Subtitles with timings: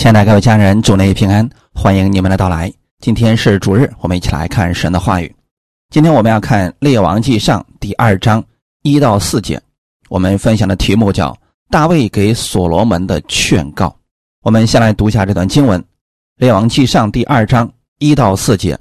[0.00, 2.72] 亲爱的各位家人，主内平安，欢迎你们的到来。
[3.00, 5.30] 今天是主日，我们一起来看神的话语。
[5.90, 8.42] 今天我们要看《列王记上》第二章
[8.80, 9.60] 一到四节。
[10.08, 11.36] 我们分享的题目叫
[11.68, 13.94] “大卫给所罗门的劝告”。
[14.40, 15.78] 我们先来读一下这段经文，
[16.36, 18.78] 《列王记上》第二章一到四节。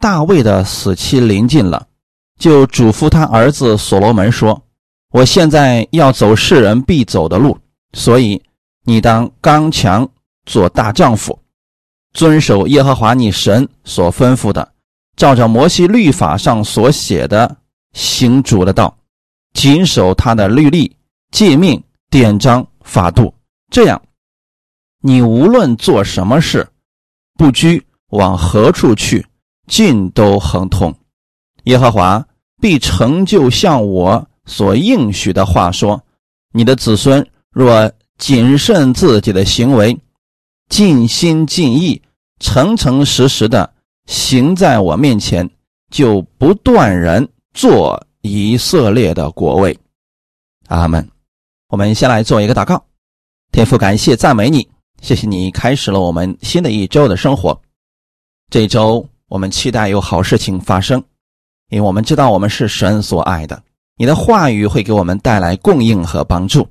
[0.00, 1.86] 大卫的死期临近了，
[2.38, 4.58] 就嘱咐他儿子所罗门说
[5.12, 7.58] ：“我现在要走世人必走的路，
[7.92, 8.42] 所以
[8.84, 10.08] 你当刚强。”
[10.46, 11.38] 做大丈夫，
[12.12, 14.72] 遵守耶和华你神所吩咐的，
[15.16, 17.56] 照着摩西律法上所写的
[17.92, 18.96] 行主的道，
[19.54, 20.96] 谨守他的律例、
[21.30, 23.34] 诫命、典章、法度。
[23.70, 24.00] 这样，
[25.00, 26.68] 你无论做什么事，
[27.36, 29.26] 不拘往何处去，
[29.66, 30.94] 尽都亨通。
[31.64, 32.24] 耶和华
[32.60, 36.00] 必成就像我所应许的话说：
[36.52, 39.98] 你的子孙若谨慎自己的行为。
[40.68, 42.00] 尽心尽意、
[42.40, 43.72] 诚诚实实的
[44.06, 45.48] 行在我面前，
[45.90, 49.78] 就不断人做以色列的国位。
[50.68, 51.08] 阿门。
[51.68, 52.84] 我们先来做一个祷告，
[53.50, 54.68] 天父，感谢赞美你，
[55.00, 57.60] 谢谢你开始了我们新的一周的生活。
[58.48, 61.02] 这周我们期待有好事情发生，
[61.70, 63.60] 因为我们知道我们是神所爱的，
[63.96, 66.68] 你的话语会给我们带来供应和帮助。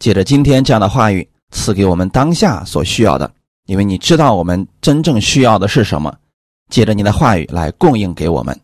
[0.00, 1.28] 借着今天这样的话语。
[1.54, 3.32] 赐给我们当下所需要的，
[3.64, 6.14] 因为你知道我们真正需要的是什么。
[6.68, 8.58] 借着你的话语来供应给我们，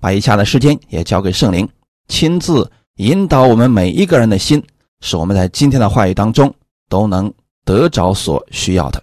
[0.00, 1.66] 把以下的时间也交给圣灵，
[2.08, 4.62] 亲自引导我们每一个人的心，
[5.00, 6.52] 使我们在今天的话语当中
[6.88, 7.32] 都能
[7.64, 9.02] 得着所需要的。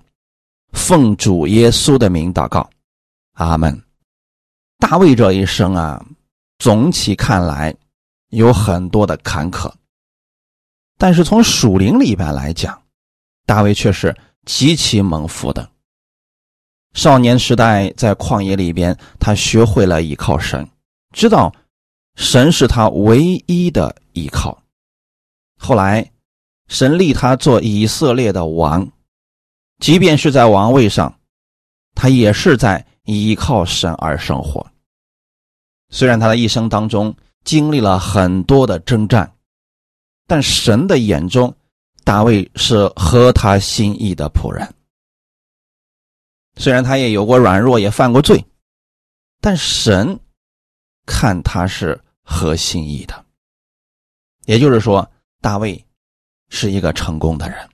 [0.73, 2.69] 奉主耶稣的名祷告，
[3.35, 3.81] 阿门。
[4.79, 6.03] 大卫这一生啊，
[6.57, 7.73] 总体看来
[8.29, 9.71] 有很多的坎坷，
[10.97, 12.79] 但是从属灵里边来讲，
[13.50, 15.67] 大卫却是极其蒙福的。
[16.94, 20.69] 少年时代在旷野里边，他学会了依靠神，
[21.16, 21.52] 知道
[22.16, 24.62] 神是他唯一的依靠。
[25.57, 26.12] 后来，
[26.68, 28.88] 神立他做以色列的王，
[29.79, 31.19] 即便是在王位上，
[31.96, 34.63] 他也是在依靠神而生活。
[35.90, 39.34] 虽然他的一生当中经历了很多的征战，
[40.28, 41.52] 但神的眼中。
[42.09, 44.68] 大卫是合他心意的仆人，
[46.56, 48.44] 虽然他也有过软弱，也犯过罪，
[49.40, 50.20] 但神
[51.06, 53.24] 看他是合心意的。
[54.46, 55.08] 也就是说，
[55.40, 55.86] 大卫
[56.50, 57.70] 是一个成功的人。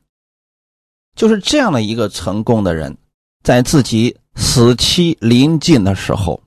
[1.15, 2.97] 就是这样的一个成功的人，
[3.41, 6.43] 在自己死期临近的时候，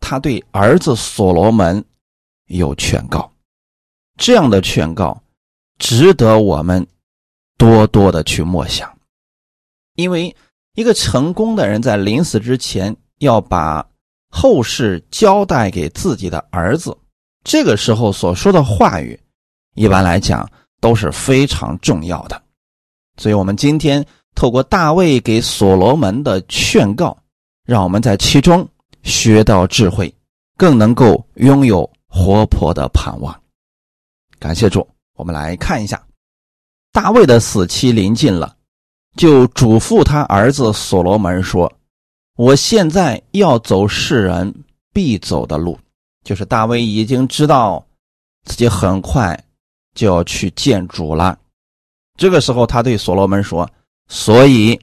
[0.00, 1.84] 他对儿子所罗门
[2.46, 3.32] 有劝告，
[4.16, 5.22] 这样的劝告。
[5.78, 6.86] 值得我们
[7.56, 8.92] 多多的去默想，
[9.94, 10.34] 因为
[10.74, 13.84] 一个成功的人在临死之前要把
[14.30, 16.96] 后事交代给自己的儿子，
[17.44, 19.18] 这个时候所说的话语，
[19.74, 20.48] 一般来讲
[20.80, 22.40] 都是非常重要的。
[23.16, 27.16] 所以，我们今天透过大卫给所罗门的劝告，
[27.64, 28.68] 让我们在其中
[29.02, 30.14] 学到智慧，
[30.56, 33.34] 更能够拥有活泼的盼望。
[34.38, 34.86] 感谢主。
[35.18, 36.00] 我们来看一下，
[36.92, 38.56] 大卫的死期临近了，
[39.16, 41.70] 就嘱咐他儿子所罗门说
[42.38, 44.54] ：“我现在要走世人
[44.94, 45.76] 必走的路，
[46.22, 47.84] 就是大卫已经知道
[48.44, 49.36] 自己很快
[49.92, 51.36] 就要去见主了。
[52.16, 53.68] 这个时候，他对所罗门说
[54.06, 54.80] ：‘所以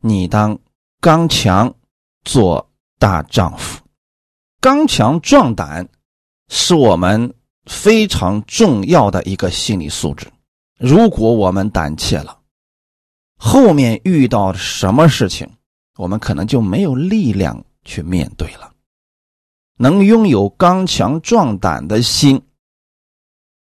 [0.00, 0.58] 你当
[1.00, 1.72] 刚强，
[2.24, 2.68] 做
[2.98, 3.80] 大丈夫，
[4.60, 5.88] 刚强壮胆，
[6.48, 7.32] 是我们。’”
[7.66, 10.26] 非常重要的一个心理素质。
[10.78, 12.38] 如果我们胆怯了，
[13.36, 15.50] 后面遇到什么事情，
[15.96, 18.72] 我们可能就没有力量去面对了。
[19.78, 22.40] 能拥有刚强壮胆的心，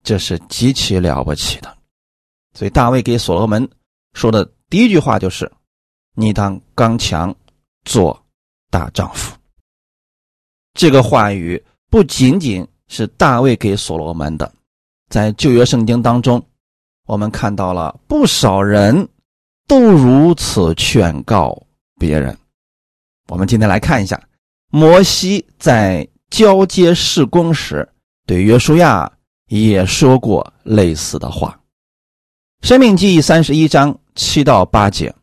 [0.02, 1.76] 这是极其了不起的。
[2.54, 3.68] 所以大卫给所罗门
[4.14, 5.50] 说的第一句话就是
[6.14, 7.34] ：“你当刚强，
[7.84, 8.24] 做
[8.70, 9.36] 大丈夫。”
[10.74, 12.66] 这个话语不仅仅。
[12.90, 14.52] 是大卫给所罗门的，
[15.08, 16.44] 在旧约圣经当中，
[17.06, 19.08] 我们看到了不少人
[19.68, 21.56] 都如此劝告
[22.00, 22.36] 别人。
[23.28, 24.20] 我们今天来看一下，
[24.72, 27.88] 摩西在交接事工时，
[28.26, 29.10] 对约书亚
[29.46, 31.56] 也说过类似的话。
[32.62, 35.14] 生命记三十一章七到八节，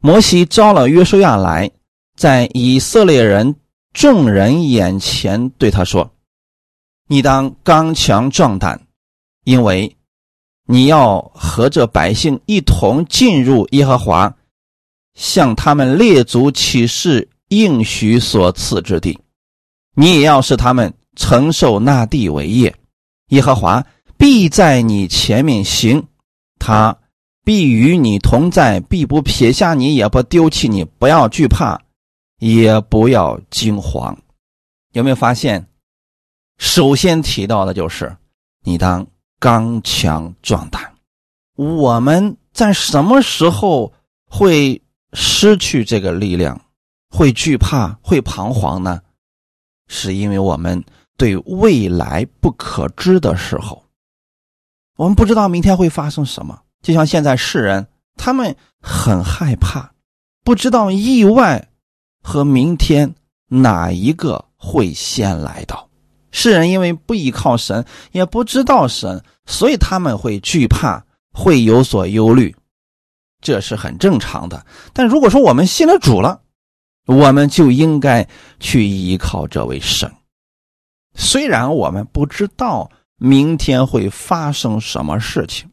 [0.00, 1.68] 摩西招了约书亚来，
[2.16, 3.56] 在以色列人
[3.92, 6.08] 众人眼前对他说。
[7.12, 8.80] 你当刚强壮胆，
[9.42, 9.96] 因为
[10.68, 14.32] 你要和这百姓一同进入耶和华
[15.14, 19.18] 向他们列祖起誓应许所赐之地，
[19.96, 22.72] 你也要使他们承受那地为业。
[23.30, 23.84] 耶和华
[24.16, 26.06] 必在你前面行，
[26.60, 26.96] 他
[27.44, 30.84] 必与你同在，必不撇下你，也不丢弃你。
[30.84, 31.76] 不要惧怕，
[32.38, 34.16] 也不要惊慌。
[34.92, 35.66] 有没有发现？
[36.60, 38.14] 首先提到的就是
[38.62, 39.06] 你当
[39.38, 40.92] 刚强壮胆。
[41.56, 43.94] 我们在什么时候
[44.26, 44.82] 会
[45.14, 46.60] 失去这个力量，
[47.08, 49.00] 会惧怕、会彷徨呢？
[49.88, 50.84] 是因为我们
[51.16, 53.82] 对未来不可知的时候，
[54.96, 56.62] 我们不知道明天会发生什么。
[56.82, 59.94] 就像现在世人，他们很害怕，
[60.44, 61.70] 不知道意外
[62.22, 63.14] 和明天
[63.48, 65.89] 哪一个会先来到。
[66.32, 72.54] 世人因为不依靠神，也不知道神，所以他们会惧怕，会有所忧虑，
[73.40, 74.64] 这是很正常的。
[74.92, 76.42] 但如果说我们信了主了，
[77.06, 78.28] 我们就应该
[78.60, 80.12] 去依靠这位神。
[81.14, 85.68] 虽然我们不知道明天会发生什么事情，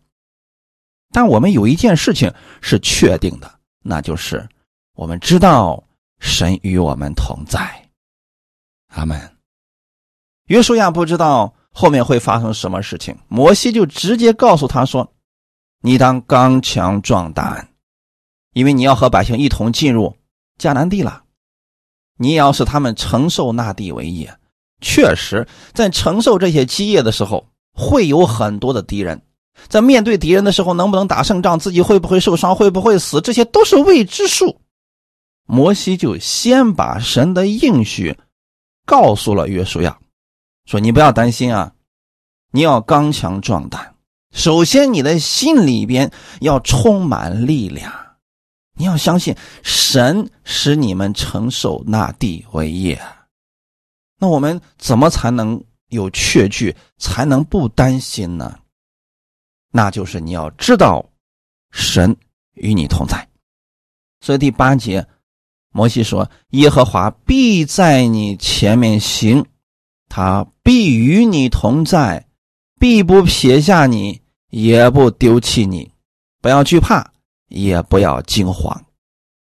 [1.11, 4.47] 但我们有一件事情是确定的，那就是
[4.95, 5.83] 我们知道
[6.19, 7.69] 神与我们同在。
[8.87, 9.36] 阿门。
[10.47, 15.13] 约书亚不知道后面会发生什么事情，摩西就直接告诉他说
[15.83, 17.69] ：“你当刚强壮胆，
[18.53, 20.15] 因为你要和百姓一同进入
[20.57, 21.23] 迦南地了。
[22.17, 24.33] 你也要使他们承受那地为业。
[24.79, 29.21] 确实，在承受这些基业的时候，会有很多的敌人。
[29.67, 34.61] 在面对敌人的时候，能不能打胜仗，自己会不会受伤，会不会死，这些都是未知数。
[35.45, 38.17] 摩西就先把神的应许
[38.85, 39.97] 告诉了约书亚。”
[40.67, 41.73] 说你不要担心啊，
[42.51, 43.95] 你要刚强壮胆。
[44.33, 46.11] 首先，你的心里边
[46.41, 47.91] 要充满力量，
[48.73, 49.33] 你要相信
[49.63, 53.01] 神使你们承受那地为业。
[54.19, 58.59] 那我们怎么才能有确据，才能不担心呢？
[59.71, 61.09] 那就是你要知道
[61.71, 62.13] 神
[62.55, 63.25] 与你同在。
[64.19, 65.07] 所以第八节，
[65.71, 69.45] 摩西说：“耶和华必在你前面行。”
[70.09, 72.27] 他必与你同在，
[72.79, 75.91] 必不撇下你，也不丢弃你。
[76.41, 77.11] 不要惧怕，
[77.47, 78.85] 也不要惊慌。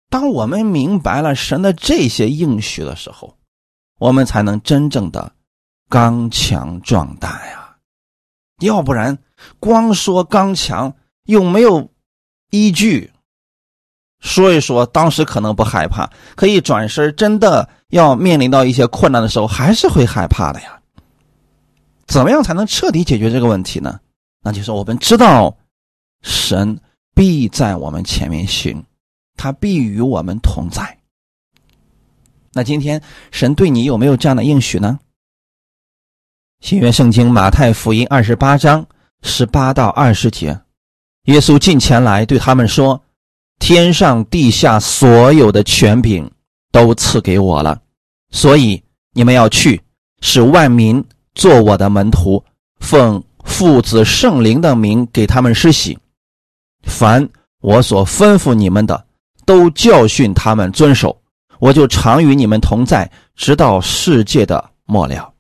[0.09, 3.37] 当我们明白了神的这些应许的时候，
[3.99, 5.33] 我们才能真正的
[5.89, 7.77] 刚强壮大呀。
[8.61, 9.19] 要不然，
[9.59, 10.95] 光说刚强
[11.25, 11.91] 又没有
[12.51, 13.13] 依据。
[14.21, 20.81] 说一说，当时可能不害怕，可以转身，真的要面临到一些困难的时候，还是会害怕的呀。
[22.07, 24.01] 怎么样才能彻底解决这个问题呢？
[24.43, 25.57] 那就是我们知道，
[26.23, 26.81] 神
[27.15, 28.83] 必在我们前面行，
[29.37, 30.99] 他必与我们同在。
[32.53, 33.01] 那今天
[33.31, 34.99] 神对你有没有这样的应许呢？
[36.61, 38.85] 新约圣经马太福音二十八章
[39.23, 40.61] 十八到二十节，
[41.25, 43.01] 耶稣近前来对他们说。
[43.61, 46.29] 天上地下所有的权柄
[46.73, 47.81] 都赐给我了，
[48.31, 48.83] 所以
[49.13, 49.81] 你们要去，
[50.21, 52.45] 使万民做我的门徒，
[52.81, 55.99] 奉父子圣灵的名给他们施洗。
[56.83, 57.29] 凡
[57.61, 59.07] 我所吩咐你们的，
[59.45, 61.21] 都教训他们遵守。
[61.59, 65.35] 我就常与你们同在，直到世界的末了。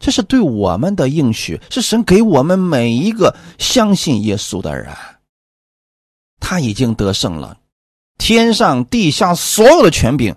[0.00, 4.92] 这是对我们的应许，是神给我们每一个相信耶稣的人。
[6.40, 7.56] 他已经得胜了，
[8.18, 10.34] 天上地下所有的权柄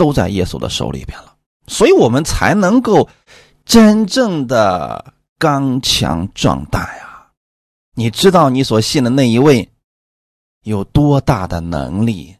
[0.00, 3.06] 都在耶稣的手里边了，所以我们才能够
[3.66, 7.26] 真正的刚强壮大呀！
[7.96, 9.68] 你知道你所信的那一位
[10.62, 12.34] 有多大的能力，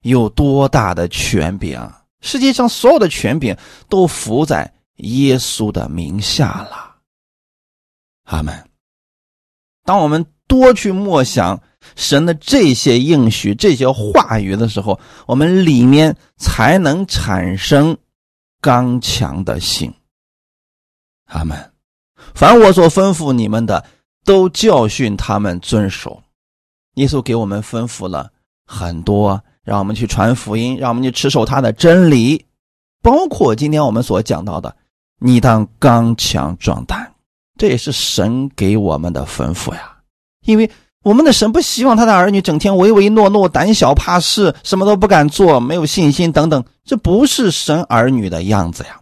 [0.00, 1.78] 有多大的权柄？
[2.22, 3.54] 世界上所有的权柄
[3.90, 6.96] 都伏在耶稣的名下了。
[8.24, 8.70] 阿门。
[9.84, 11.60] 当我们多去默想。
[11.96, 17.96] 神的这些应许、这些话语的时候，我们里面才能产生
[18.60, 19.92] 刚强的心。
[21.26, 21.72] 阿门。
[22.34, 23.84] 凡我所吩咐你们的，
[24.24, 26.22] 都教训他们遵守。
[26.94, 28.30] 耶稣给我们吩咐了
[28.66, 32.46] 很多，让我们去传福音，让我们去持守他的真理，
[33.02, 34.76] 包括今天我们所讲到的，
[35.18, 37.12] 你当刚强壮胆，
[37.58, 39.98] 这也是神给我们的吩咐呀，
[40.46, 40.70] 因为。
[41.02, 49.00] 我们的神不希望他的儿女整天唯唯诺诺、胆小怕事、什么都不敢做、没有信心等等，这不是神儿女的样子呀。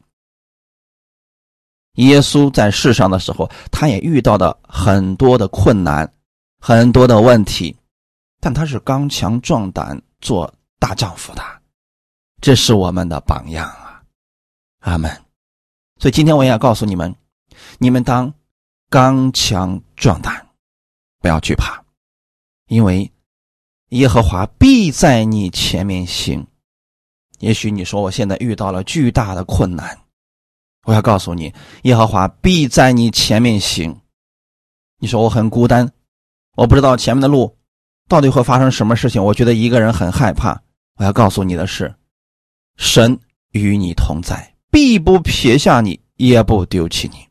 [1.94, 6.10] 耶稣在世上的时候，他也遇到的很多的困难、
[6.58, 7.76] 很多的问题，
[8.40, 11.42] 但他是刚强壮胆，做大丈夫的，
[12.40, 14.00] 这是我们的榜样啊！
[14.80, 15.10] 阿门。
[15.98, 17.14] 所以今天我也要告诉你们，
[17.76, 18.32] 你们当
[18.88, 20.46] 刚强壮胆，
[21.20, 21.79] 不要惧怕，
[22.70, 23.10] 因为
[23.88, 26.46] 耶和华必在你前面行。
[27.40, 29.98] 也许你说我现在遇到了巨大的困难，
[30.84, 34.00] 我要告诉你，耶和华必在你前面行。
[35.00, 35.90] 你说我很孤单，
[36.54, 37.56] 我不知道前面的路
[38.06, 40.62] 到底会发生什么事情，我觉得一个人很害怕。
[40.94, 41.92] 我要告诉你的是，
[42.76, 43.18] 神
[43.50, 47.26] 与你同在，必不撇下你，也不丢弃你。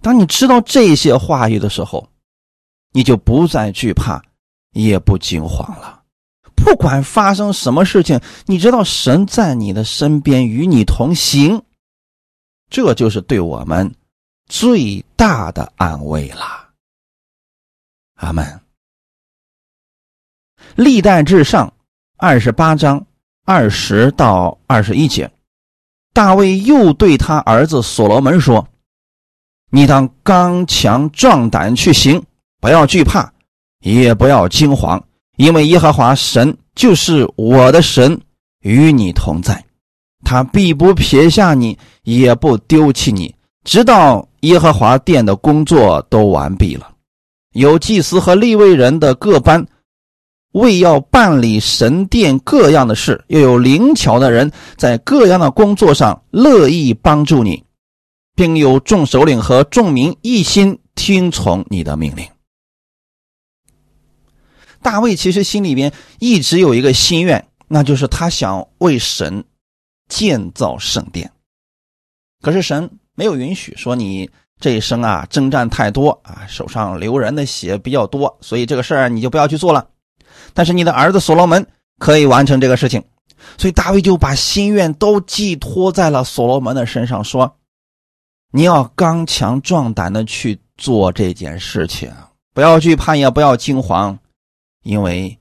[0.00, 2.08] 当你知道这些话语的时候，
[2.96, 4.22] 你就不再惧怕，
[4.72, 6.02] 也不惊慌了。
[6.54, 11.62] 不管发生什么事情，你知道神在你的身边与你同行，
[12.70, 13.94] 这就是对我们
[14.46, 16.70] 最大的安慰了。
[18.14, 18.60] 阿门。
[20.74, 21.70] 历代至上
[22.16, 23.06] 二十八章
[23.44, 25.30] 二十到二十一节，
[26.14, 28.66] 大卫又对他儿子所罗门说
[29.70, 32.24] ：“你当刚强壮胆去行，
[32.66, 33.32] 不要惧怕，
[33.80, 35.00] 也不要惊慌。”
[35.38, 38.20] 因为耶和华神就是我的神，
[38.62, 39.64] 与你同在，
[40.24, 43.32] 他必不撇下你，也不丢弃你，
[43.62, 46.90] 直到耶和华殿的工作都完毕了。
[47.52, 49.64] 有祭司和立位人的各班，
[50.54, 57.62] 为要办理神殿各样的事，又有灵巧的人在各样的工作上乐意帮助你，
[58.34, 62.26] 并有众首领和众民一心听从你的命令。
[64.82, 69.44] 大卫其实心里边一直有一个心愿，那就是他想为神
[70.08, 71.30] 建造圣殿。
[72.42, 74.30] 可是神没有允许，说你
[74.60, 79.88] 这一生啊征战太多啊，手上流人的血比较多，所以这个事儿你就不要去做了。
[80.54, 81.66] 但是你的儿子所罗门
[81.98, 83.02] 可以完成这个事情，
[83.58, 87.56] 所以大卫就把心愿都寄托在了所罗门的身上，说
[88.52, 92.12] 你要刚强壮胆的去做这件事情，
[92.54, 94.16] 不要惧怕，也不要惊慌。
[94.86, 95.36] 因为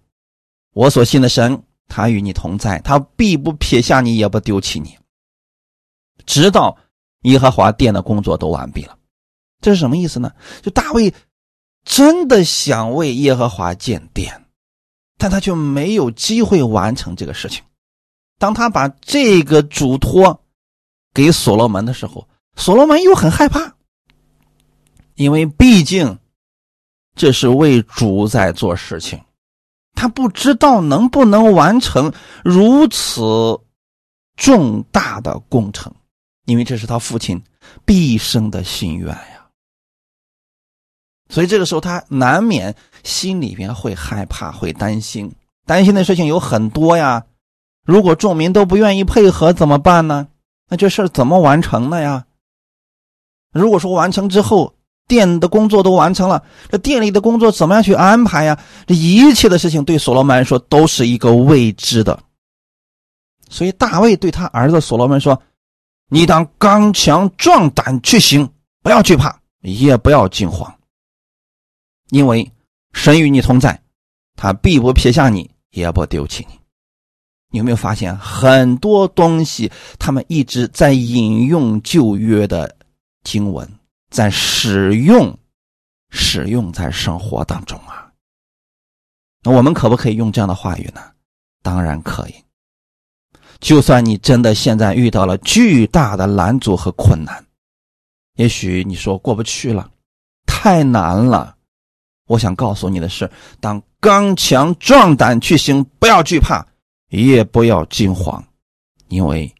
[0.74, 4.98] 我所信的神，他与你同在，他必不撇下你，也不丢弃你，
[6.26, 6.76] 直到
[7.22, 8.98] 耶和华殿的工作都完毕了。
[9.62, 10.34] 这是什么意思呢？
[10.64, 11.14] 就大卫
[11.84, 14.48] 真的想为耶和华建殿，
[15.20, 17.64] 但他却没有机会完成这个事情。
[18.40, 20.44] 当他把这个嘱托
[21.14, 23.76] 给所罗门的时候，所罗门又很害怕，
[25.14, 26.18] 因为毕竟
[27.16, 29.22] 这是为主在做事情。
[29.96, 33.60] 他不知道能不能完成如此
[34.36, 35.94] 重大的工程，
[36.46, 37.42] 因为这是他父亲
[37.86, 39.48] 毕生的心愿呀。
[41.30, 45.34] 所以这个时候他难免心里边会害怕、会担心，
[45.66, 47.26] 担心的事情有很多呀。
[47.84, 50.28] 如果众民都不愿意配合怎么办呢？
[50.68, 52.26] 那这事怎么完成的呀？
[53.52, 54.76] 如果说完成之后，
[55.08, 58.60] 店的工作都完成了，这店里的工作怎么样去安排呀？
[58.88, 62.20] 这一切的事情对所罗门来说都是一个未知的。
[63.50, 65.40] 所以大卫对他儿子所罗门说
[66.10, 68.50] ：“你当刚强壮胆去行，
[68.82, 70.74] 不要惧怕，也不要惊慌，
[72.10, 72.52] 因为
[72.94, 73.80] 神与你同在，
[74.36, 76.60] 他必不撇下你，也不丢弃你。”
[77.52, 82.76] 你有没有发现很多东西，他们一直在引用旧约的
[83.24, 83.70] 经文？
[84.10, 85.38] 在使用，
[86.10, 88.12] 使用在生活当中啊。
[89.44, 91.02] 那我们可不可以用这样的话语呢？
[91.62, 92.36] 当然可以。
[93.60, 97.46] 就算你真的现在遇到了巨大的拦阻和困难，
[98.36, 99.90] 也许你说过不去了，
[100.46, 101.56] 太难了。
[102.28, 106.66] 我想告诉你的是，当刚强壮胆去行，不要惧怕，
[107.10, 108.44] 也不要惊慌，
[109.08, 109.54] 因为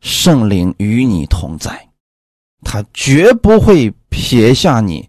[0.00, 1.89] 圣灵与你同在。
[2.62, 5.08] 他绝不会撇下你，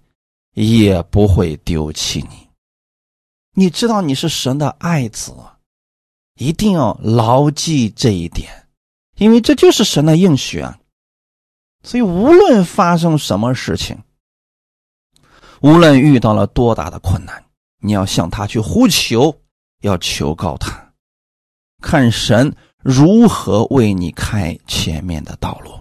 [0.53, 2.49] 也不会丢弃你。
[3.53, 5.35] 你知道你是神的爱子，
[6.35, 8.67] 一定要牢记这一点，
[9.17, 10.79] 因为这就是神的应许啊。
[11.83, 13.97] 所以无论发生什么事情，
[15.61, 17.43] 无论遇到了多大的困难，
[17.79, 19.41] 你要向他去呼求，
[19.81, 20.93] 要求告他，
[21.81, 25.80] 看神如何为你开前面的道路。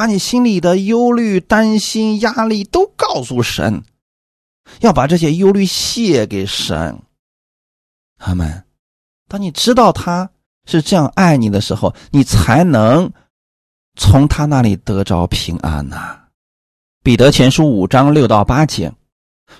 [0.00, 3.82] 把你心里的忧虑、担心、压力都告诉神，
[4.80, 6.98] 要把这些忧虑卸给神。
[8.16, 8.64] 阿门。
[9.28, 10.30] 当你知道他
[10.64, 13.12] 是这样爱你的时候，你才能
[13.94, 16.18] 从他那里得着平安呐。
[17.02, 18.90] 彼得前书五章六到八节，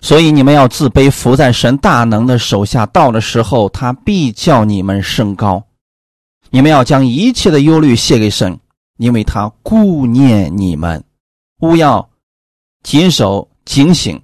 [0.00, 2.86] 所以你们要自卑，伏在神大能的手下。
[2.86, 5.62] 到的时候，他必叫你们升高。
[6.48, 8.58] 你们要将一切的忧虑卸给神，
[9.00, 11.02] 因为他顾念你们。
[11.60, 12.06] 勿要
[12.82, 14.22] 谨守警醒，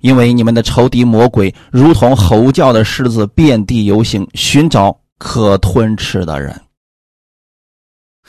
[0.00, 6.60] 因为你们的仇敌魔鬼如同吼叫的狮子，遍地游行，寻找可吞吃的人。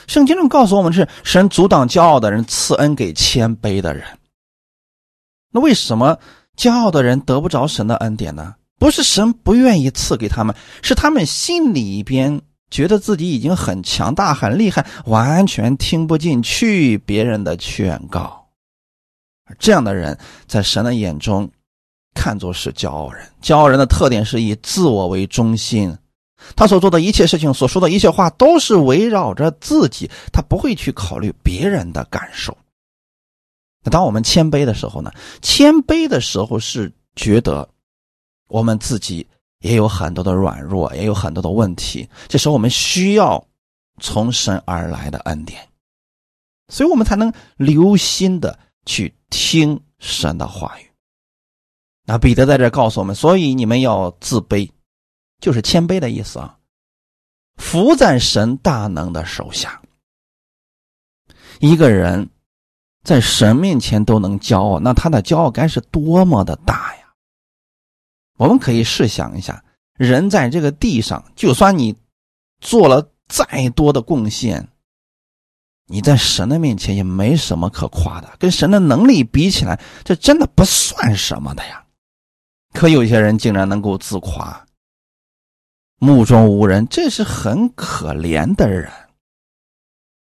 [0.08, 4.06] 圣经中告诉我们，是神阻挡骄傲的人，赐恩给谦卑的人。
[5.52, 6.18] 那为什么？
[6.56, 8.56] 骄傲的人得不着神的恩典呢？
[8.78, 18.48] 不是神不愿意赐给他们，是他们心里边觉得自己已经很强大、很厉害，完全听不进去别人的劝告。
[19.58, 21.50] 这样的人在神的眼中
[22.14, 23.28] 看作是骄傲人。
[23.42, 25.98] 骄傲人的特点是以自我为中心，
[26.56, 32.56] 他所做的一切事情、所说的一切话都是围绕着自己，他不会去考虑别人的感受。
[33.84, 35.12] 那当我们谦卑的时候呢？
[35.42, 37.68] 谦卑的时候是觉得
[38.50, 39.26] 我们自己
[39.60, 42.10] 也有很多的软弱，也有很多的问题。
[42.28, 43.46] 这时候我们需要
[44.02, 45.68] 从神而来的恩典，
[46.68, 50.90] 所以我们才能留心的去听神的话语。
[52.06, 54.70] 那彼得在这告诉我们：，所以你们要自卑，
[55.40, 56.58] 就是谦卑的意思啊，
[57.58, 59.82] 伏在神大能的手下。
[61.60, 62.30] 一个人。
[63.02, 66.99] 在神面前都能骄傲，那他的骄傲该是多么的大呀！
[68.40, 69.62] 我们可以试想一下，
[69.98, 71.94] 人在这个地上，就算你
[72.62, 74.70] 做了再多的贡献，
[75.88, 81.84] 你在神的面前也没什么可夸的，跟神的能力比起来，这真的不算什么的呀。
[82.74, 84.66] 可有些人竟然能够自夸，
[85.98, 88.90] 目中无人，这是很可怜的人。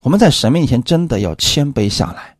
[0.00, 2.35] 我们在神面前真的要谦卑下来。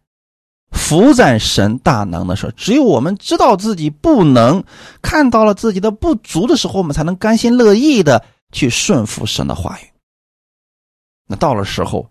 [0.76, 4.62] 伏在神大能的时候，只有我们知道自己不能，
[5.02, 9.84] 看到了自己的不足的时候，我们才能甘心乐意的去顺服神的话语。
[11.26, 12.08] 那到了时候，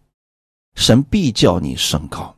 [0.75, 2.35] 神必叫你升高。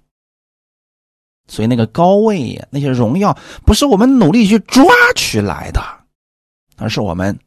[1.48, 3.36] 所以那个高位呀，那些荣耀，
[3.66, 4.84] 不是我们努力去抓
[5.16, 5.82] 取来的，
[6.76, 7.40] 而是我们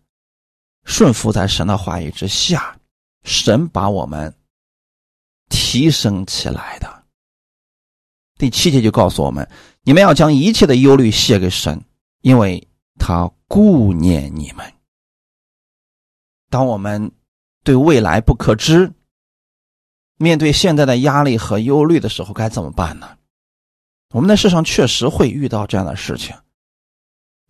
[0.85, 2.77] 顺服在神的话语之下，
[3.23, 4.35] 神把我们
[5.51, 7.00] 提升起来的。
[8.40, 9.46] 第七节就告诉我们：
[9.83, 11.79] 你们要将一切的忧虑卸给神，
[12.22, 12.66] 因为
[12.98, 14.64] 他顾念你们。
[16.48, 17.12] 当我们
[17.62, 18.90] 对未来不可知，
[20.16, 23.11] 面对现在的压力和忧虑的时候，该怎么办呢？
[24.14, 26.35] 我们在世上确实会遇到这样的事情。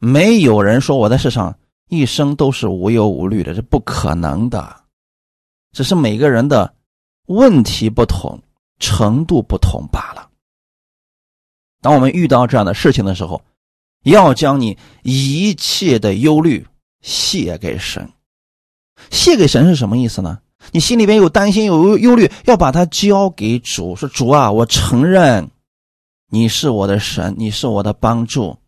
[0.00, 4.82] 没有人说我在世上一生都是无忧无虑的，这不可能的。
[5.70, 6.74] 只是每个人的
[7.28, 8.42] 问题不同，
[8.80, 10.29] 程度不同罢了。
[11.80, 13.42] 当我们遇到这样的事情的时候，
[14.04, 16.66] 要将你一切的忧虑
[17.00, 18.10] 卸给神。
[19.10, 20.38] 卸给神是什么意思呢？
[20.72, 23.96] 你心里边有担心、有忧虑，要把它交给主。
[23.96, 25.50] 说主啊，我承认
[26.28, 28.58] 你是我的神，你是我的帮助，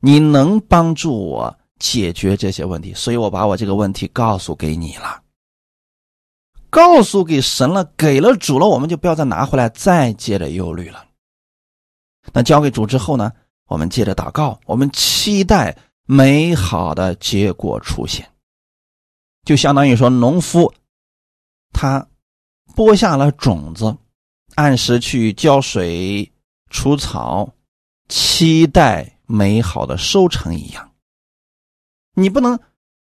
[0.00, 5.20] 你能帮助我解决这些问题，所以我把我这个问题告诉给你了，
[6.70, 11.04] 告诉给神了，给了主了，我们就不要再拿回来，再接着忧虑了。
[12.32, 13.32] 那交给主之后呢？
[13.68, 18.28] 我们接着祷告，我们期待美好的结果出现。
[19.44, 20.72] 就相当于说，农夫
[21.72, 22.06] 他
[22.74, 23.96] 播下了种子，
[24.56, 26.30] 按时去浇水、
[26.68, 27.48] 除草，
[28.08, 30.90] 期待美好的收成一样。
[32.14, 32.58] 你不能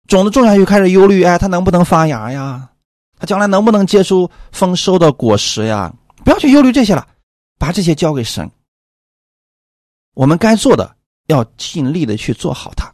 [0.07, 2.69] 种子种下去开始忧虑，哎，它能不能发芽呀？
[3.19, 5.93] 它将来能不能结出丰收的果实呀？
[6.23, 7.05] 不要去忧虑这些了，
[7.59, 8.49] 把这些交给神。
[10.13, 10.95] 我们该做的，
[11.27, 12.93] 要尽力的去做好它，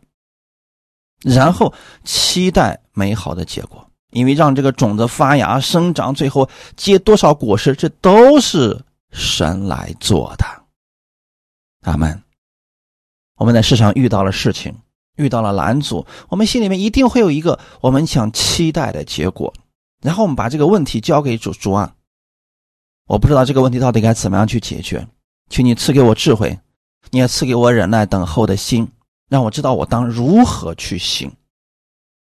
[1.24, 3.86] 然后期待美好的结果。
[4.12, 10.46] 因为让这个种子发芽、生长，最后结多少果实，这都是神来做的。
[11.82, 12.24] 阿门。
[13.36, 14.76] 我们在世上遇到了事情，
[15.16, 19.54] 遇到了拦阻，我们心里面一定会有一个我们想期待的结果。
[20.02, 21.94] 然后我们把这个问题交给主主啊，
[23.06, 25.08] 我不知道这个问题到底该怎么样去解决，
[25.52, 26.58] 请你赐给我智慧。
[27.12, 28.91] 你也赐给我忍耐等候的心，
[29.30, 31.32] 让我知道我当如何去行。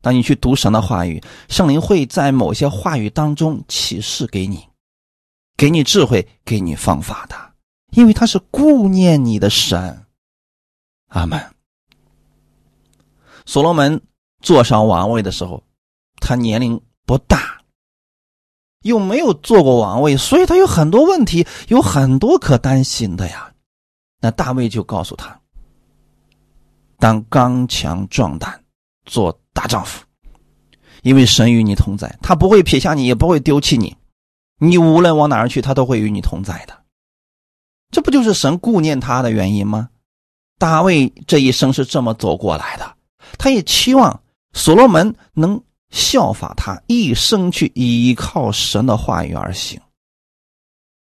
[0.01, 4.69] 当你去读神的话语，圣灵会在某些话语当中启示给你，
[5.57, 7.35] 给你智慧，给你方法的，
[7.91, 10.07] 因为他是顾念你的神。
[11.09, 11.41] 阿门。
[13.45, 14.01] 所罗门
[14.41, 15.65] 坐上王位的时候，
[16.21, 17.63] 他年龄不大，
[18.83, 23.53] 又没有做过王位，所以他有很多问题，有很多可担心的呀。
[24.21, 25.41] 那大卫就告诉他
[26.99, 28.65] ：“当刚强壮胆，
[29.05, 30.05] 做大丈夫，
[31.03, 33.97] 因为神与你同在，他不会撇下你，也不会丢弃你。
[34.61, 36.77] 你无论往哪儿去，他都会与你同在的。
[37.91, 39.89] 这不就是神顾念他的原因吗？
[40.59, 42.97] 大卫这一生是这么走过来的，
[43.39, 44.21] 他也期望
[44.53, 49.81] 所罗门能效法他，一生去依靠神的话语而行。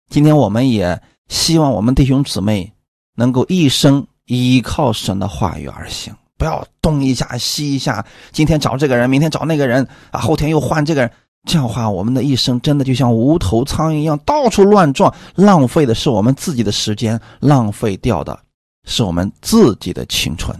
[0.09, 2.73] 今天我们也希望我们弟兄姊妹
[3.14, 11.11] 能够一生依靠神的话语而行，不要东一下西一下，今天找这个人，明天找那个人啊，后天又换这个人。
[11.44, 18.38] 这样的话，我们的一生真的就像无头苍蝇一样到处乱撞，浪费的是我们自己的时间，浪费掉的
[18.85, 20.57] 是我们自己的青春。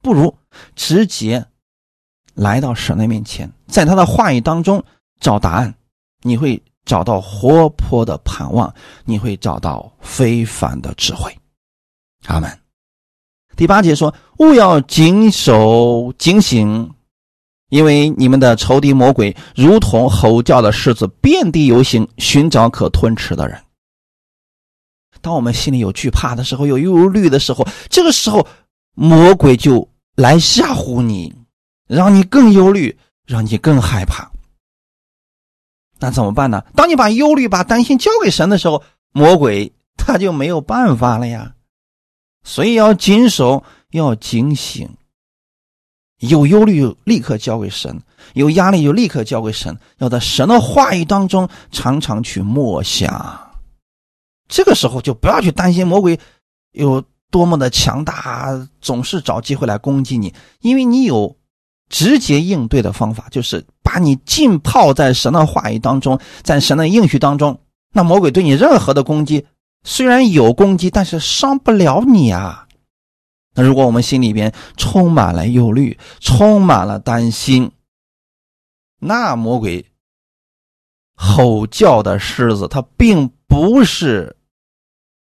[0.00, 0.34] 不如
[0.74, 1.44] 直接
[2.32, 4.82] 来到神的面前，在他的话语当中
[5.20, 5.74] 找答案，
[6.22, 11.36] 你会找到活泼的盼望，你会找到非凡的智慧。
[12.26, 12.58] 阿门。
[13.54, 16.90] 第八节说：“勿要谨守警醒。”
[17.68, 23.62] 因为你们的仇敌魔鬼如同吼叫的狮子，遍地游行，寻找可吞吃的人。
[25.20, 28.46] 当我们心里有惧怕的时候，有忧虑的时候，这个时候
[28.94, 31.32] 魔鬼就来吓唬你，
[31.86, 34.31] 让你更忧虑，让你更害怕。
[36.02, 36.64] 那怎么办呢？
[36.74, 41.54] 当你把忧虑、把担心交给神的时候，魔鬼他就没有办法了呀。
[42.42, 43.62] 所以要谨守，
[43.92, 44.90] 要警醒。
[46.18, 48.00] 有忧虑就立刻交给神，
[48.34, 53.52] 有压力就立刻交给神，要在神的话语当中常常去默想。
[54.48, 56.18] 这个时候就不要去担心魔鬼
[56.72, 61.36] 有多么的强大，总是找机会来攻击你，因为你有
[61.92, 67.60] 直接应对的方法，就是把你浸泡在神的话语当中，在神的应许当中。
[67.92, 69.46] 那魔鬼对你任何的攻击，
[69.84, 72.66] 虽然有攻击，但是伤不了你啊。
[73.54, 77.70] 那如果我们心里边充满了忧虑，充满了担心，
[78.98, 79.84] 那魔鬼
[81.14, 84.34] 吼叫的狮子，它并不是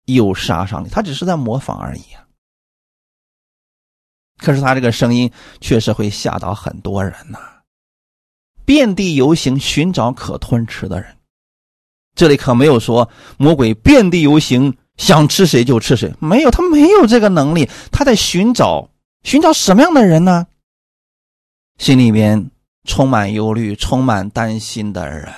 [0.04, 2.27] 有杀伤力，它只是在模仿而已啊。
[4.38, 7.38] 可是他这个声音确实会吓到很多人呐，
[8.64, 11.16] 遍地游行寻找可吞吃的人。
[12.14, 14.76] 这里可没有说魔鬼遍地游行。
[14.98, 18.90] 想吃谁就吃谁，没有他没有这个能力，他在寻找
[19.22, 20.48] 寻找什么样的人呢？
[21.78, 22.50] 心里面
[22.82, 25.32] 充满忧虑、充满担心的人，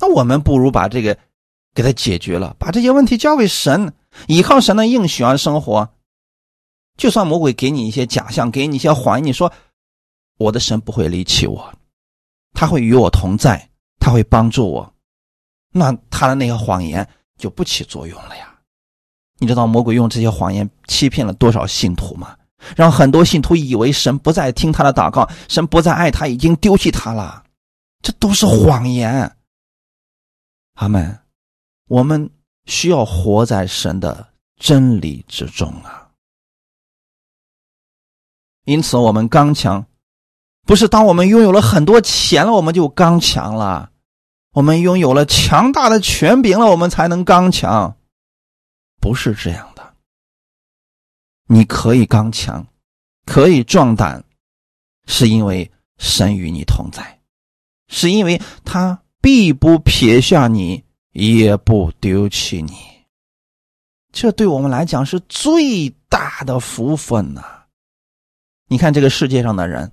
[0.00, 1.16] 那我们不如把这个
[1.72, 3.94] 给他解决了，把这些问题交给神，
[4.26, 5.93] 依靠神的应许而生活。
[6.96, 9.52] 就算魔鬼给你一些假象，给你一些谎言，你说
[10.38, 11.72] 我的神不会离弃我，
[12.52, 14.94] 他会与我同在，他会帮助我，
[15.72, 18.50] 那他的那个谎言就不起作用了呀。
[19.38, 22.36] 你知道魔鬼用这些谎言欺骗了多少信徒吗？
[22.76, 27.44] 让很多信徒以为神不再听他的祷告，神不再爱他，已经丢弃他了。
[28.00, 29.36] 这都是谎言。
[30.74, 31.18] 阿门。
[31.88, 32.30] 我们
[32.66, 34.26] 需要活在神的
[34.58, 36.03] 真理之中啊。
[38.64, 39.86] 因此，我们刚强，
[40.66, 43.90] 不是当我们拥有了很多钱了，我们就刚强了；
[44.52, 47.96] 我们拥有了强大的权柄了，我们才能刚强。
[49.00, 49.94] 不是这样的，
[51.46, 52.66] 你可以刚强，
[53.26, 54.24] 可以壮胆，
[55.06, 57.20] 是因为神与你同在，
[57.88, 62.72] 是因为他必不撇下你，也不丢弃你。
[64.10, 67.63] 这对我们来讲是最大的福分呐！
[68.68, 69.92] 你看这个世界上的人，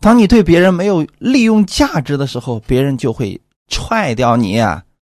[0.00, 4.60] 当你对别人没有利用价值的时候，别人就会踹掉你，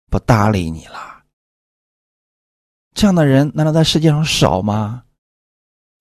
[0.10, 1.24] 不搭理你了。
[2.94, 5.04] 这样的人难道在世界上少吗？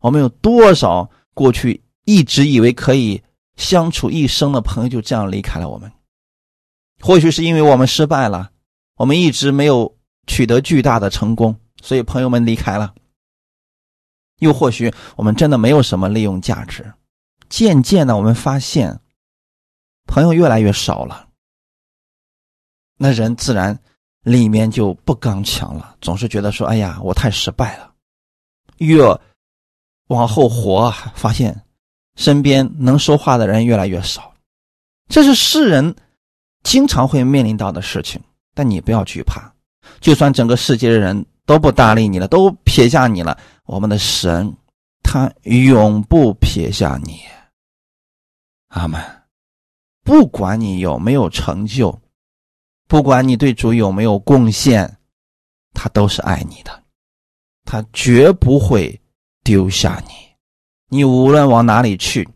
[0.00, 3.22] 我们有多少过去一直以为可以
[3.56, 5.92] 相处一生的朋友就这样离开了我们？
[7.00, 8.50] 或许是因为我们失败了，
[8.96, 9.94] 我们一直没有
[10.26, 12.94] 取得巨大的成功，所以朋友们离开了。
[14.40, 16.92] 又或许我们真的没有什么利用价值，
[17.48, 19.00] 渐渐的我们发现
[20.06, 21.28] 朋友越来越少了，
[22.98, 23.78] 那人自然。
[24.22, 27.90] 里面就不刚强了，总是觉得说：“哎呀，我太失败了。”
[28.76, 29.02] 越
[30.08, 31.58] 往后活，发现
[32.16, 34.34] 身边能说话的人越来越少，
[35.08, 35.96] 这是世人
[36.62, 38.20] 经常会面临到的事情。
[38.54, 39.50] 但你不要惧怕，
[40.00, 44.56] 就算整个世界的人都不搭理你了，都撇下你了，我们的神
[45.02, 47.20] 他永不撇下你。
[48.68, 49.00] 阿门。
[50.02, 52.00] 不管你有没有成就。
[52.88, 54.98] 不管你对主有没有贡献，
[55.72, 56.82] 他都是爱你的，
[57.64, 59.00] 他绝不会
[59.44, 60.12] 丢下你。
[60.88, 62.28] 你无论往哪里去，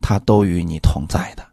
[0.00, 1.46] 他都与你同在的。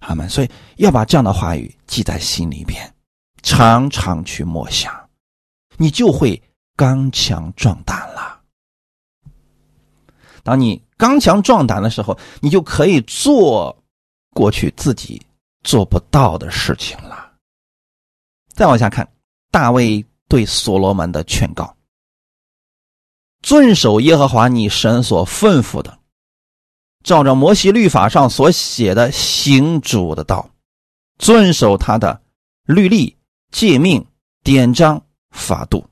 [0.00, 0.28] 阿门。
[0.28, 2.92] 所以要把这样的话语记在心里边，
[3.44, 5.07] 常常去默想，
[5.78, 6.42] 你就会
[6.76, 8.40] 刚强壮胆了。
[10.42, 13.76] 当你刚强壮胆的时候，你就可以做
[14.30, 15.20] 过去自己
[15.62, 17.32] 做不到的事情了。
[18.48, 19.08] 再往下看，
[19.50, 21.76] 大卫对所罗门的劝告。
[23.40, 25.98] 遵守耶和华你神所吩咐的，
[27.04, 30.50] 照着摩西律法上所写的行主的道，
[31.18, 32.20] 遵守他的
[32.64, 33.16] 律例、
[33.52, 34.04] 诫命、
[34.42, 35.84] 典章、法度。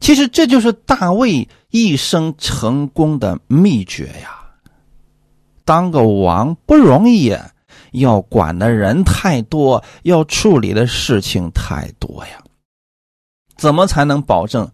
[0.00, 4.34] 其实这就是大卫一生成功的秘诀呀。
[5.64, 7.36] 当个王不容易，
[7.92, 12.42] 要管的人太多，要处理的事情太多呀。
[13.56, 14.70] 怎么才能保证？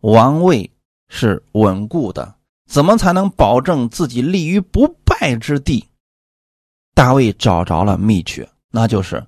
[0.00, 0.70] 王位
[1.08, 5.84] 是稳固的，怎么才能保证自己立于不败之地？
[6.94, 9.26] 大卫找着了秘诀，那就是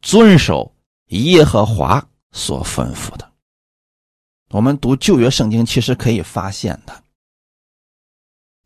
[0.00, 0.72] 遵守
[1.06, 3.30] 耶和华所吩咐的。
[4.50, 7.02] 我们读旧约圣经，其实可以发现的，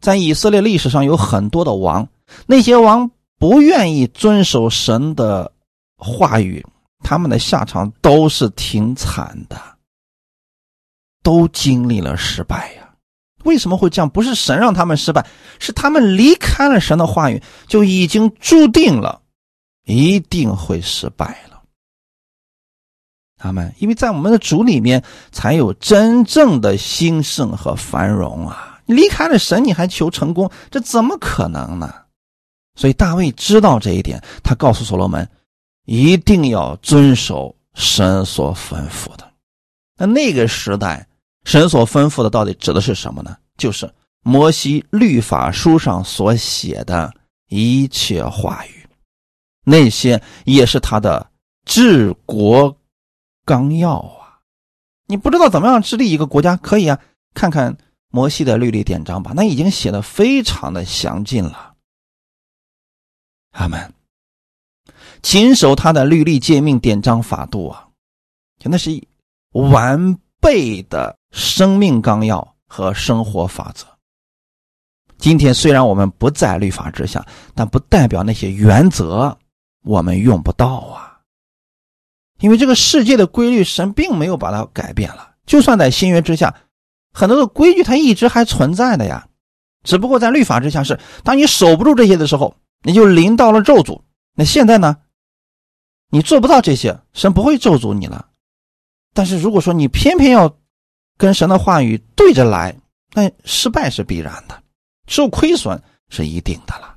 [0.01, 2.09] 在以色列历史上有很多的王，
[2.47, 5.53] 那些王不愿意遵守神的
[5.97, 6.65] 话语，
[7.01, 9.61] 他们的下场都是挺惨的。
[11.25, 12.95] 都经历了失败呀？
[13.45, 14.09] 为什么会这样？
[14.09, 15.25] 不是神让他们失败，
[15.61, 19.23] 是他们离开了神的话语，就已经注定了
[19.85, 21.52] 一定会失败了。
[23.43, 25.03] 他们因为在我们的主里面
[25.33, 28.81] 才有真正的兴盛和繁荣啊！
[28.87, 31.93] 离开了神，你还求成功，这怎么可能呢？
[32.77, 35.29] 所以大卫知道这一点，他告诉所罗门，
[35.87, 39.29] 一定要遵守神所吩咐的。
[39.99, 41.07] 那那个时代。
[41.45, 43.37] 神所吩咐的到底指的是什么呢？
[43.59, 47.13] 就是摩西律法书上所写的
[47.49, 48.87] 一切话语，
[49.65, 51.27] 那些也是他的
[51.67, 52.73] 治国
[53.45, 54.41] 纲要啊！
[55.07, 56.99] 你不知道怎么样治理一个国家，可以啊，
[57.35, 57.77] 看看
[58.09, 61.75] 摩西的律例典章吧，那已经写的非常的详尽了。
[63.53, 63.93] 阿门。
[65.21, 67.89] 谨守他的律例诫命典章法度啊，
[68.65, 69.09] 那是一
[69.53, 71.17] 完备的。
[71.35, 73.87] 生命纲要和生活法则。
[75.17, 79.35] 今天虽然我们不在律法之下，但不代表那些原则
[79.83, 81.12] 我们用不到啊。
[82.43, 85.33] 因为这个世界的规律，神并没有把它改变了。
[85.47, 86.55] 就算在新约之下，
[87.15, 89.27] 很多的规矩它一直还存在的呀。
[89.85, 94.03] 只不过在律法之下，是当你守不住这些的时候，你就临到了咒诅。
[94.35, 94.99] 那现在呢？
[96.11, 98.29] 你做不到这些，神不会咒诅你了。
[99.15, 100.55] 但是如果说你偏偏要，
[101.17, 102.77] 跟神的话语对着来，
[103.15, 104.63] 那失败是必然的，
[105.07, 106.97] 受亏损是一定的了。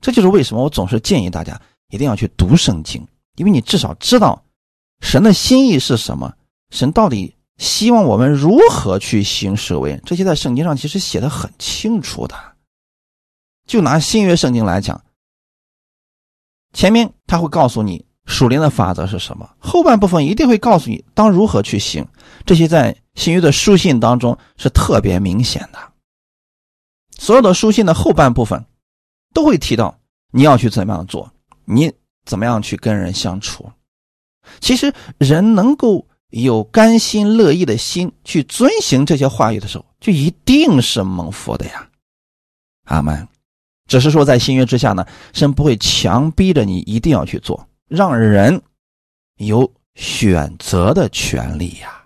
[0.00, 4.42] 这就是为什么我总是建议大家一定要去读圣经，因为你至少知道
[5.00, 6.32] 神的心意是什么，
[6.70, 10.00] 神到底希望我们如何去行事为。
[10.04, 12.34] 这些在圣经上其实写的很清楚的。
[13.66, 15.02] 就拿新约圣经来讲，
[16.72, 22.06] 前面他会告诉你属灵的法则是什么，后半部分一定会告诉你当如何去行。
[22.44, 25.78] 这些在新约的书信当中是特别明显的。
[27.18, 28.64] 所有的书信的后半部分
[29.34, 29.98] 都会提到
[30.32, 31.32] 你要去怎么样做，
[31.64, 31.92] 你
[32.24, 33.70] 怎么样去跟人相处。
[34.60, 41.88] 其实人能够有甘心乐意的心去遵行这些话语的时候，就一定是蒙福的呀。
[42.84, 43.26] 阿门。
[43.86, 48.62] 只是说在新约之下呢，神不会强逼着你一定要去做，让人
[49.38, 52.04] 有选择的权利呀。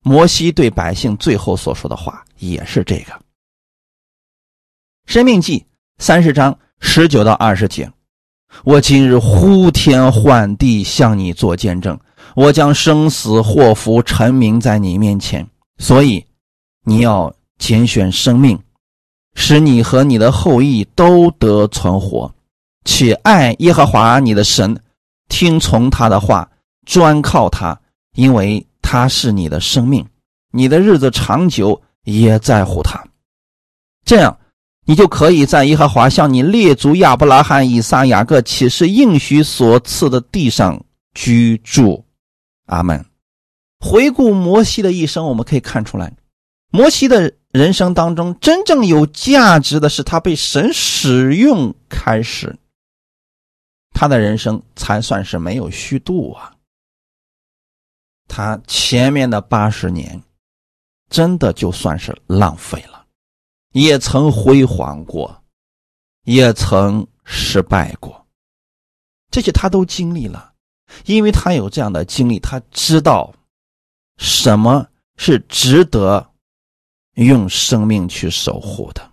[0.00, 3.12] 摩西对百姓最后所说的话也是这个，
[5.04, 5.60] 《生命记》
[5.98, 7.92] 三十章十九到二十节：
[8.62, 11.98] 我今日呼天唤地向你做见证，
[12.36, 15.46] 我将生死祸福陈明在你面前，
[15.78, 16.24] 所以
[16.84, 18.58] 你要拣选生命，
[19.34, 22.32] 使你和你的后裔都得存活，
[22.84, 24.80] 且爱耶和华你的神，
[25.28, 26.48] 听从他的话，
[26.86, 27.78] 专靠他，
[28.14, 28.64] 因为。
[28.86, 30.06] 他是你的生命，
[30.52, 33.02] 你的日子长久也在乎他，
[34.04, 34.38] 这样
[34.84, 42.04] 你就可以在耶和华向你列祖亚伯拉罕、以撒、雅各启示应许所赐的地上居住。
[42.66, 43.04] 阿门。
[43.80, 46.10] 回顾摩西的一生，我们可以看出来，
[46.70, 52.56] 摩西的人生当中真正有价值的是他被神使用开始，
[53.92, 56.54] 他的人生才算是没有虚度啊。
[58.26, 60.22] 他前面的八十年，
[61.10, 62.93] 真的就算是浪费了，
[63.74, 65.42] 也曾辉煌过，
[66.22, 68.26] 也曾失败过，
[69.30, 70.54] 这些他都经历了，
[71.04, 73.34] 因为他有这样的经历，他知道
[74.16, 76.30] 什么是值得
[77.16, 79.12] 用生命去守护的，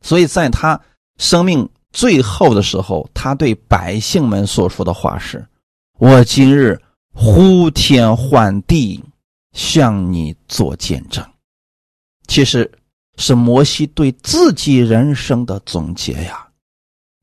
[0.00, 0.78] 所以在他
[1.18, 5.48] 生命最后的时候，他对百姓们所说的话是
[5.98, 6.82] ：“我今日
[7.14, 9.02] 呼天唤地。”
[9.52, 11.22] 向你做见证，
[12.32, 12.72] 其实
[13.18, 16.48] 是摩西对自己人生的总结呀，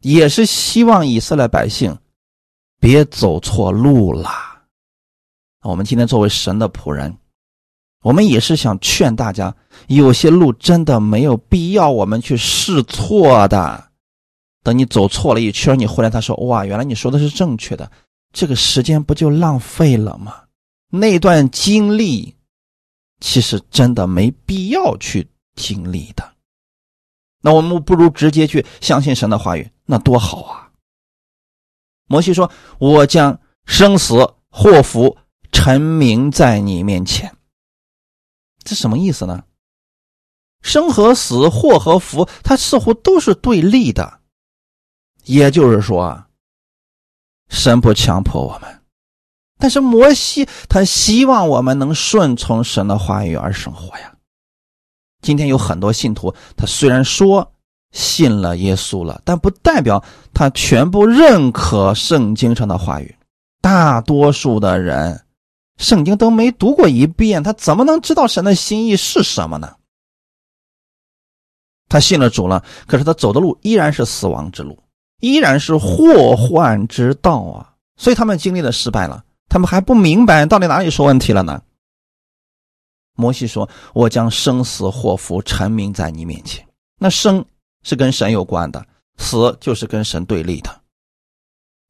[0.01, 1.97] 也是希望以色列百姓
[2.79, 4.61] 别走错路啦。
[5.63, 7.17] 我们今天作为神的仆人，
[8.03, 9.51] 我们也是想劝大家，
[9.87, 13.89] 有些路真的没有必要我们去试错的。
[14.63, 17.91] 等你走错了一圈，你回来他说：“哇，原来你说的是正确的。”
[18.31, 20.35] 这个时间不就浪费了吗？
[20.91, 22.35] 那段经历，
[23.19, 26.35] 其实真的没必要去经历的。
[27.41, 30.71] 那我们不如直接去相信神的话语，那多好啊！
[32.05, 35.17] 摩西说：“我将生死祸福
[35.51, 37.37] 陈明在你面前。”
[38.63, 39.43] 这什么意思呢？
[40.61, 44.21] 生和死，祸和福，它似乎都是对立的。
[45.23, 46.29] 也就是说啊，
[47.47, 48.78] 神不强迫我们。
[49.59, 54.15] 但是摩西他希望我们能顺从神的话语而生活呀。
[55.21, 57.51] 今天有很多信徒，他虽然说
[57.91, 60.01] 信了耶稣了，但不代表
[60.33, 63.15] 他全部认可圣经上的话语。
[63.61, 65.25] 大多数的人，
[65.77, 69.75] 圣经都没读过一遍，他怎么能知道神的心意是什么呢？
[71.89, 74.81] 他信了主了，可是他走的路依然是死亡之路，
[75.19, 77.73] 依然是祸患之道啊！
[77.97, 79.25] 所以他们经历了失败了。
[79.49, 81.61] 他们还不明白到底哪里出问题了呢？
[83.15, 86.65] 摩西说：“我将生死祸福陈明在你面前。
[86.97, 87.43] 那生
[87.83, 88.85] 是跟神有关的，
[89.17, 90.81] 死就是跟神对立的。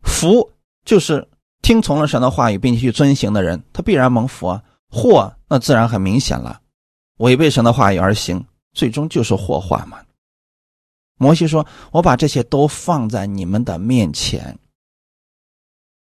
[0.01, 0.51] 福
[0.85, 1.27] 就是
[1.61, 4.63] 听从了神的话语并且去遵行的人，他必然蒙福啊。
[4.89, 6.59] 祸那自然很明显了，
[7.17, 8.43] 违背神的话语而行，
[8.73, 9.99] 最终就是祸患嘛。”
[11.21, 14.57] 摩西说：“我把这些都放在你们的面前。”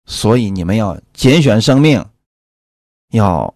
[0.08, 2.04] 所以你们要拣选生命，
[3.12, 3.54] 要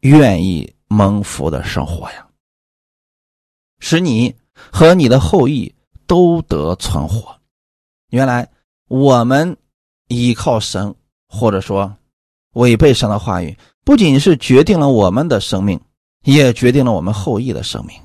[0.00, 2.26] 愿意蒙福的生活呀，
[3.78, 5.72] 使你和你的后裔
[6.08, 7.34] 都得存活。
[8.08, 8.46] 原来
[8.88, 9.56] 我们
[10.08, 10.92] 依靠神，
[11.28, 11.96] 或者说
[12.54, 15.80] 违背神的话语，不仅是决定了我们的生命，
[16.24, 17.96] 也决定了我们后裔的生命。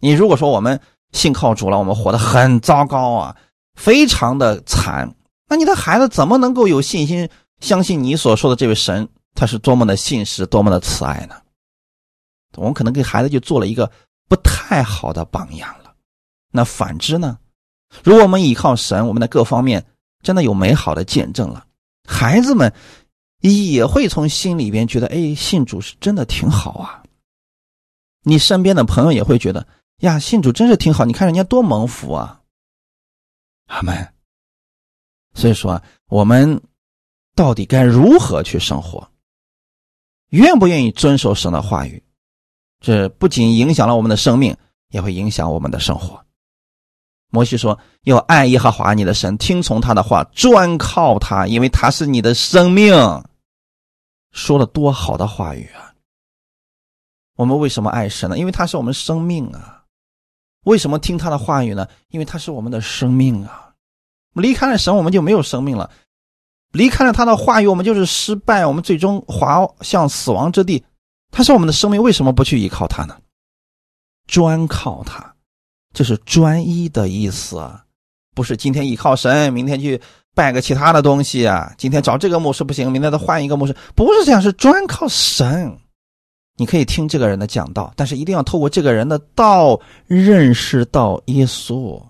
[0.00, 0.78] 你如果说我们
[1.12, 3.34] 信靠主了，我们活得很糟糕啊，
[3.74, 5.10] 非常的惨。
[5.50, 11.34] 那你的孩子怎么能够有信心相信你所说的这位神，他是多么的信实，多么的慈爱呢？
[12.56, 13.90] 我们可能给孩子就做了一个
[14.28, 15.92] 不太好的榜样了。
[16.52, 17.36] 那反之呢？
[18.04, 19.84] 如果我们依靠神，我们的各方面
[20.22, 21.66] 真的有美好的见证了，
[22.08, 22.72] 孩子们
[23.40, 27.02] 也会从心里边觉得，哎，信主是真的挺好啊。
[28.22, 29.66] 你身边的朋友也会觉得，
[29.98, 32.40] 呀，信主真是挺好，你看人家多蒙福啊。
[33.66, 34.14] 阿门。
[35.34, 36.60] 所以说，我们
[37.34, 39.10] 到底该如何去生活？
[40.30, 42.02] 愿不愿意遵守神的话语？
[42.80, 44.56] 这不仅影响了我们的生命，
[44.88, 46.24] 也会影响我们的生活。
[47.30, 52.92] 摩西说：“要爱耶和华你的神，听从他的话，专靠他，因为他是你的生命。”
[54.32, 55.94] 说了多好的话语啊！
[57.36, 58.38] 我们为什么爱神呢？
[58.38, 59.84] 因为他是我们生命啊！
[60.64, 61.88] 为什么听他的话语呢？
[62.08, 63.69] 因为他是我们的生命啊！
[64.34, 65.90] 离开了神，我们就没有生命了；
[66.72, 70.82] 离开了他的话语，我们就是失败，我们最终滑向死亡之地。
[71.32, 73.16] 他是我们的生命，为什么不去依靠他呢？
[74.26, 75.34] 专靠他，
[75.92, 77.84] 这是专一的意思啊，
[78.34, 80.00] 不是今天依靠神，明天去
[80.34, 81.72] 拜个其他的东西啊。
[81.76, 85.76] 今天找这个牧师不行，明天再换一个牧师，不是这样，是专靠神。
[86.56, 92.00] 你可以听这个人的讲道，但是一定要透过这个人的道认识到耶稣。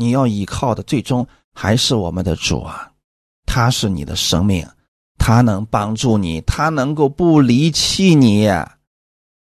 [0.00, 2.90] 你要依靠的最终还是我们的主啊，
[3.44, 4.66] 他是你的生命，
[5.18, 8.48] 他能帮助你，他能够不离弃你，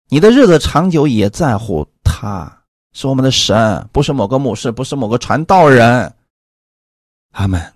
[0.10, 6.14] 你的日子长久也在乎他，是我们的神，不是某个牧师，不是某个传道人。
[7.32, 7.74] 阿门。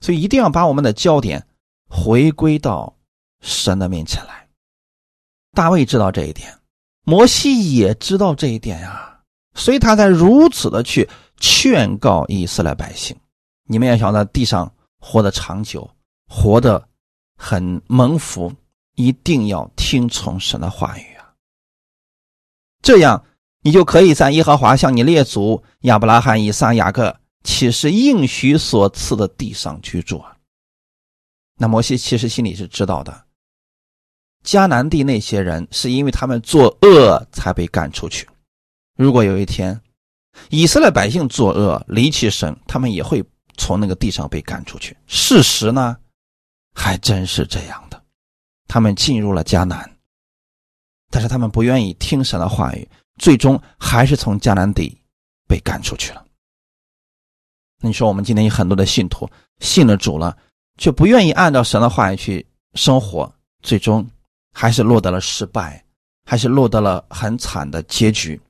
[0.00, 1.46] 所以一定要把我们的焦点
[1.90, 2.96] 回归到
[3.42, 4.48] 神的面前来。
[5.52, 6.58] 大卫知道这一点，
[7.04, 9.20] 摩西也知道这一点呀，
[9.54, 11.06] 所以他才如此的去。
[11.42, 13.16] 劝告以色列百姓：
[13.64, 15.90] 你们要想在地上活得长久，
[16.28, 16.88] 活得
[17.36, 18.54] 很蒙福，
[18.94, 21.34] 一定要听从神的话语啊！
[22.80, 23.24] 这样，
[23.62, 30.36] 你就可以在耶和华向你列祖亚伯拉罕、以撒、雅各岂是应许所赐的地上居住啊！
[31.58, 33.24] 那摩西其实心里是知道的，
[34.44, 38.28] 迦南地那些人是因为他们作恶才被赶出去。
[38.96, 39.80] 如果有一天，
[40.50, 43.22] 以色列百姓作恶离弃神，他们也会
[43.56, 44.96] 从那个地上被赶出去。
[45.06, 45.96] 事实呢，
[46.74, 48.02] 还真是这样的。
[48.66, 49.90] 他们进入了迦南，
[51.10, 54.96] 但是他们不愿意听神的话语，最终还是从迦南地
[55.46, 56.24] 被赶出去了。
[57.80, 59.28] 你说我们今天有很多的信徒
[59.58, 60.36] 信了主了，
[60.78, 63.30] 却不愿意按照神的话语去生活，
[63.62, 64.08] 最终
[64.54, 65.84] 还是落得了失败，
[66.24, 68.40] 还是落得了很惨的结局。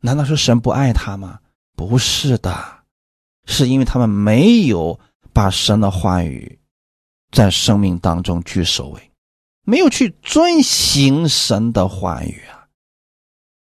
[0.00, 1.38] 难道是神不爱他吗？
[1.76, 2.54] 不是的，
[3.46, 4.98] 是因为他们没有
[5.32, 6.58] 把神的话语
[7.32, 9.10] 在生命当中居首位，
[9.64, 12.64] 没有去遵行神的话语啊。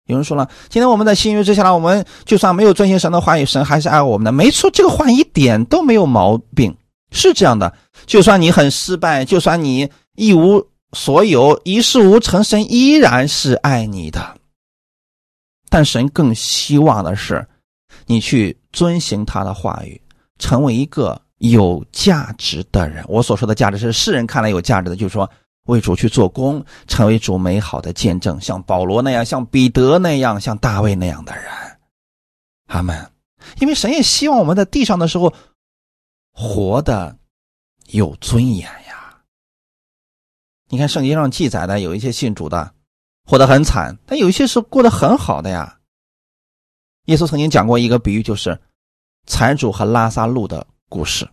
[0.05, 4.31] 有人说了，今天我们在新约之下呢，我们就算没有遵行神的话语，神还是爱我们的。
[4.31, 6.75] 没错，这个话一点都没有毛病，
[7.11, 7.73] 是这样的。
[8.05, 14.36] 就算你很失败，就算你一无所有、一事无成，神依然是爱你的。
[15.70, 17.45] 但神更希望的是，
[18.05, 20.01] 你去遵行他的话语，
[20.39, 23.03] 成为一个有价值的人。
[23.07, 25.30] 我所说的价值是世人看来有价值的，就是说
[25.65, 31.45] 为主去做工，成为主美好的见证，像保罗那样，像彼得那样，像大卫那样的人。
[32.68, 33.11] 阿门。
[33.59, 35.34] 因为神也希望我们在地上的时候
[36.32, 37.18] 活的
[37.88, 39.22] 有尊严呀。
[40.70, 42.74] 你看圣经上记载的有一些信主的。
[43.28, 45.78] 活得很惨，但有一些是过得很好的呀。
[47.05, 48.57] 耶稣曾经讲过一个比喻，就是
[49.25, 51.28] 财主和拉萨路的故事。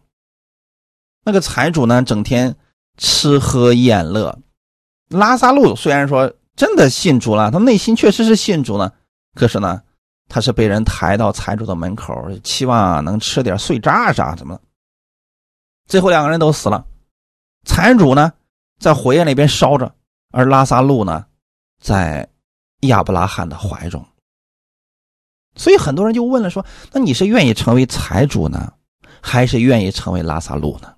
[1.24, 2.54] 那个财主呢，整天
[2.96, 4.36] 吃喝宴乐；
[5.08, 8.92] 拉萨路虽然说真的信主了，他内心确实是信主呢，
[9.34, 9.80] 可是呢，
[10.28, 14.62] 他是被人抬到财主的门口，期望能吃点碎渣渣什么的。
[15.86, 16.84] 最后两个人都死了，
[17.64, 18.32] 财主呢
[18.80, 19.94] 在火焰里边烧着，
[20.32, 21.24] 而拉萨路呢。
[21.84, 22.26] 在
[22.80, 24.02] 亚伯拉罕的怀中，
[25.54, 28.72] 所以很多人就问了：说，那你是愿意成为财主呢，
[29.20, 30.94] 还是愿意成为拉萨路呢？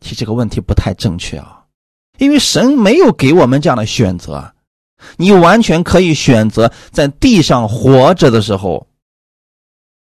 [0.00, 1.62] 其实这个问题不太正确啊，
[2.16, 4.54] 因为神没有给我们这样的选择。
[5.18, 8.86] 你完全可以选择在地上活着的时候，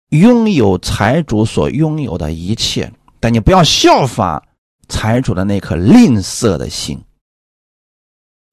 [0.10, 4.44] 拥有财主所拥有的一切，但你不要效法
[4.90, 7.00] 财主的那颗吝啬的心。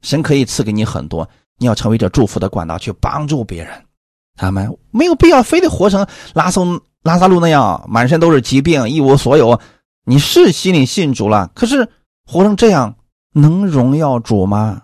[0.03, 1.27] 神可以赐给你很多。
[1.63, 3.87] 你要成为这祝福的管道，去帮助别人，
[4.35, 6.05] 他们没有必要非得活成
[6.35, 9.61] 拉松拉萨路那样，满身都是疾病，一无所有。
[10.05, 11.89] 你是心里信主了，可是
[12.27, 12.97] 活成这样
[13.33, 14.83] 能荣耀主吗？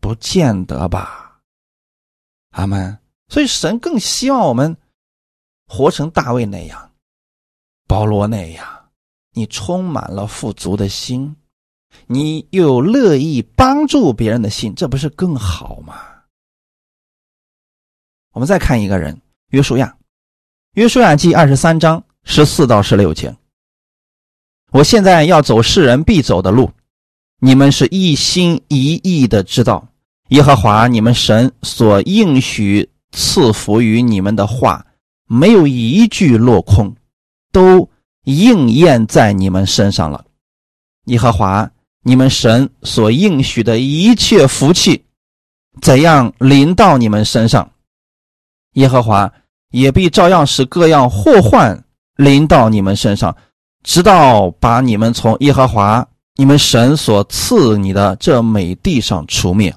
[0.00, 1.38] 不见得吧。
[2.50, 2.98] 阿门。
[3.28, 4.76] 所以神更希望我们
[5.68, 6.90] 活成大卫那样，
[7.86, 8.66] 保罗那样，
[9.34, 11.36] 你充满了富足的心。
[12.06, 15.94] 你又乐意帮助别人的心，这不是更好吗？
[18.32, 19.96] 我们再看一个人，约书亚，
[20.74, 23.34] 约书亚记二十三章十四到十六节。
[24.72, 26.70] 我现在要走世人必走的路，
[27.40, 29.88] 你们是一心一意的知道，
[30.28, 34.86] 耶和华你们神所应许赐福于你们的话，
[35.26, 36.94] 没有一句落空，
[37.52, 37.88] 都
[38.24, 40.26] 应验在你们身上了，
[41.06, 41.70] 耶和华。
[42.08, 45.02] 你们神所应许的一切福气，
[45.82, 47.68] 怎样临到你们身上，
[48.74, 49.32] 耶和华
[49.72, 51.82] 也必照样使各样祸患
[52.14, 53.36] 临到你们身上，
[53.82, 59.74] 直到把你们从耶和华你们神所赐你的这美地上除灭。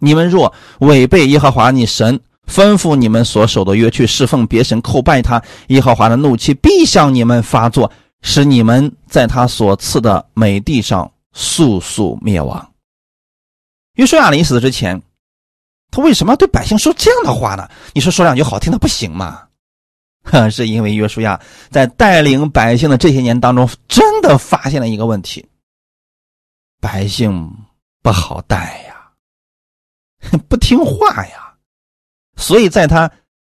[0.00, 2.18] 你们若违背耶和华你神
[2.50, 11.08] 吩咐你们所守的约，去侍奉别神叩拜他，耶和华的怒气必向你们发作，使你们在他所赐的美地上。
[11.32, 12.72] 速速灭亡。
[13.94, 15.00] 约书亚临死之前，
[15.90, 17.68] 他为什么对百姓说这样的话呢？
[17.92, 19.46] 你说说两句好听的不行吗？
[20.24, 25.46] 哼， 是因为约书亚在带领百姓的这些年当中，真的发现了一个问题：
[26.80, 27.52] 百姓
[28.02, 29.10] 不好带呀，
[30.48, 31.54] 不听话呀。
[32.36, 33.10] 所以在他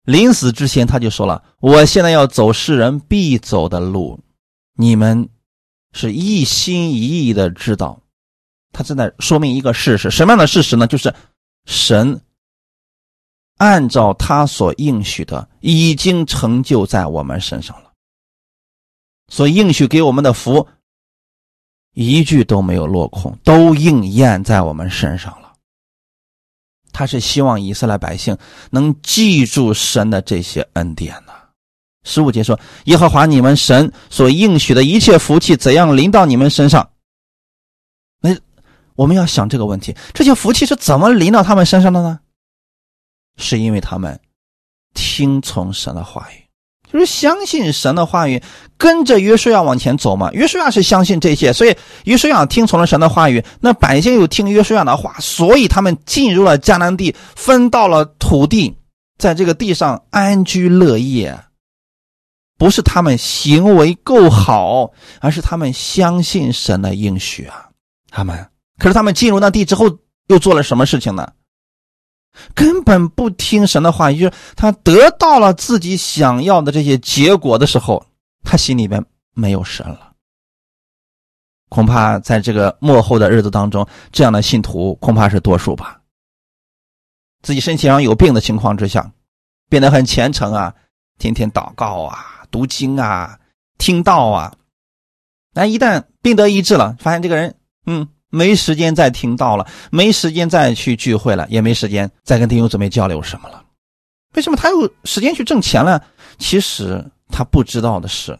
[0.05, 4.19] 临死之前，他就说了：“我现在要走世人必走的路，
[4.75, 5.29] 你们。”
[5.93, 8.01] 是一心一意的知道，
[8.73, 10.87] 他正在说明一个事实，什么样的事实呢？
[10.87, 11.15] 就是
[11.67, 12.21] 神
[13.57, 17.93] 按照他所应许的，已经成就在我们身上了。
[19.29, 20.67] 所以应许给我们的福，
[21.95, 25.53] 一句都没有落空，都应验在我们身上了。
[26.93, 28.37] 他是希望以色列百姓
[28.71, 31.30] 能记住神的这些恩典呢。
[32.05, 36.91] 十五节说：“耶和华你们神所应许的一切福气，怎样临到你们身上？”
[38.23, 38.35] 那
[38.95, 42.21] 我们要想这个问题：这些福气是怎么临到他们身上的呢？
[43.37, 44.19] 是因为他们
[44.95, 46.45] 听从神的话语。
[46.93, 48.43] 就是相信神的话语，
[48.77, 50.29] 跟着约书亚往前走嘛。
[50.33, 53.45] 约书亚是相信这些，所以约书亚听从了神的话语。
[53.61, 58.75] 那百姓又听约书亚的话，所以他们进入了迦南地，分到了土地，
[59.19, 61.39] 在这个地上安居乐业。
[62.61, 67.71] 不是他们行为够好，而是他们相信神的应许啊。
[68.11, 69.87] 他们可是他们进入那地之后，
[70.27, 71.33] 又做了什么事情呢？
[72.55, 78.05] 根本不听神的话，就是他得到了自己想要的这些结果的时候，
[78.45, 79.03] 他心里边
[79.33, 80.13] 没有神了。
[81.71, 85.99] 恐怕在这个末后的日子当中，这样的信徒恐怕是多数吧。
[87.41, 89.11] 自己身体上有病的情况之下，
[89.71, 90.75] 变得很虔诚啊，
[91.19, 93.39] 天天祷告啊，读经啊，
[93.79, 94.55] 听道啊，
[95.55, 97.55] 那一旦病得医治了，发现这个人，
[97.87, 98.09] 嗯。
[98.33, 103.65] 没时间再听到了，没时间再去聚会了，也没时间再跟弟兄姊妹交流什么了。
[104.35, 106.01] 为什么他有时间去挣钱了？
[106.39, 108.39] 其实他不知道的是，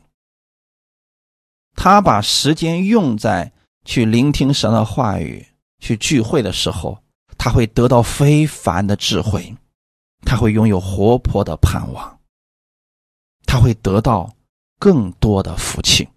[1.75, 3.51] 他把时间用在
[3.85, 5.45] 去聆听神的话语、
[5.81, 6.97] 去聚会的时候，
[7.37, 9.53] 他会得到非凡的智慧，
[10.25, 12.20] 他会拥有活泼的盼望，
[13.51, 14.33] 他会得到
[14.79, 16.09] 更多的福气。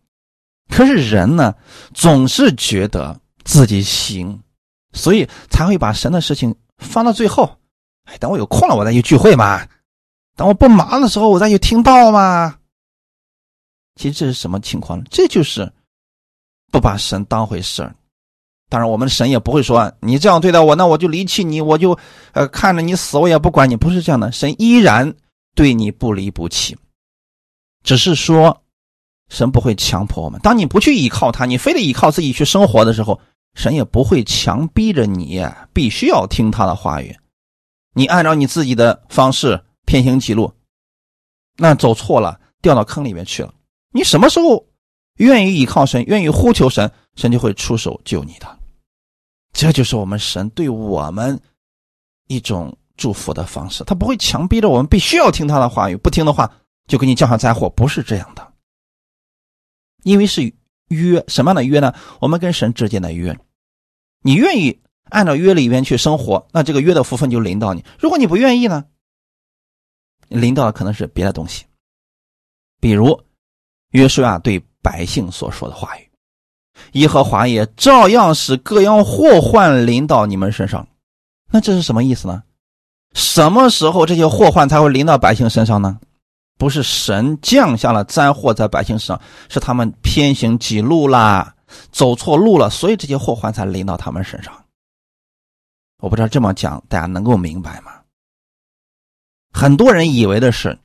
[0.70, 1.56] 可是人呢，
[1.94, 3.20] 总是觉得。
[3.46, 4.40] 自己行，
[4.94, 7.58] 所以才会把神的事情放到最后。
[8.06, 9.68] 哎，等我有空了，我再去聚会嘛；
[10.38, 12.58] 等我不忙的时候，我再去听道嘛。
[13.96, 15.04] 其实这是什么情况呢？
[15.12, 15.70] 这就是
[16.72, 17.94] 不把神当回事儿
[18.70, 22.00] 当然，我们的神也不会说你这样对待我，那我就离弃你，我就
[22.32, 23.76] 呃看着你死，我也不管你。
[23.76, 25.14] 不是这样的，神依然
[25.54, 26.78] 对你不离不弃，
[27.84, 28.64] 只是说
[29.30, 30.40] 神不会强迫我们。
[30.42, 33.20] 当你不去依靠他，你非得依靠自己去生活的时候。
[33.56, 37.16] 神也不会强逼着你必须要听他的话语，
[37.94, 40.52] 你按照你自己的方式偏行记录，
[41.58, 43.54] 那走错了，掉到坑里面去了。
[43.92, 44.66] 你什么时候
[45.18, 48.60] 愿意依靠神，愿意呼求神，神就会出手救你的。
[49.52, 51.40] 这就是我们神对我们
[52.28, 56.52] 一种祝福的方式，他不会强逼着我们必须要听他的话语，不听的话
[56.88, 58.54] 就给你降下灾祸，不是这样的。
[60.04, 60.54] 因为是。
[60.90, 61.96] 约什么样的约呢？
[62.20, 63.36] 我们跟神之间的约，
[64.22, 64.80] 你愿意
[65.10, 67.84] 按照约里面去生活，那这个约的福分就临到你。
[67.98, 68.86] 如果你不愿意呢，
[70.28, 71.66] 临到的可能是别的东西，
[72.80, 73.20] 比如
[73.92, 76.12] 约书亚对百姓所说的话语
[76.94, 80.88] ：“耶和华也照样使各样祸患临到你们身上。”
[81.50, 82.44] 那这是什么意思呢？
[83.16, 86.00] 什么时候这些祸患才会临到百姓身上呢？
[86.58, 91.56] 不是神降下了灾祸在百姓身上，是他们偏行己路啦，
[91.92, 94.54] 走错路了，所以这些祸患才临到他们身上。
[96.00, 97.92] 我不知道这么讲大家能够明白吗？
[99.52, 100.78] 很多人以为的是，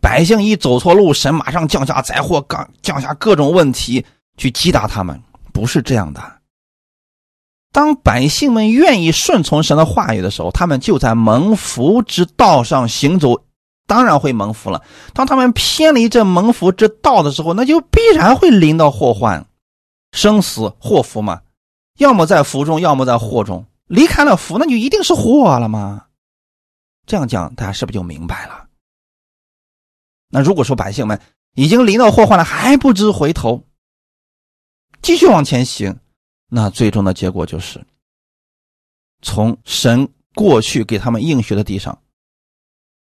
[0.00, 4.04] 百姓一走错路，神马上降下灾祸，降降下各种问题
[4.36, 5.20] 去击打他们，
[5.52, 6.20] 不是这样的。
[7.72, 13.45] 当百姓们愿意顺从神的话语的时候，他们就在蒙福之道上行走。
[13.86, 14.82] 当然会蒙福了。
[15.14, 19.46] 当他们偏离这蒙福之道的时候，那就必然会临到祸患、
[20.12, 21.42] 生死、祸福嘛。
[21.98, 23.64] 要么在福中，要么在祸中。
[23.86, 26.06] 离开了福，那就一定是祸了吗？
[27.06, 28.66] 这样讲，大家是不是就明白了？
[30.28, 31.20] 那如果说百姓们
[31.54, 33.64] 已经临到祸患了，还不知回头，
[35.00, 35.96] 继续往前行，
[36.48, 37.86] 那最终的结果就是
[39.22, 41.96] 从神过去给他们应许的地上。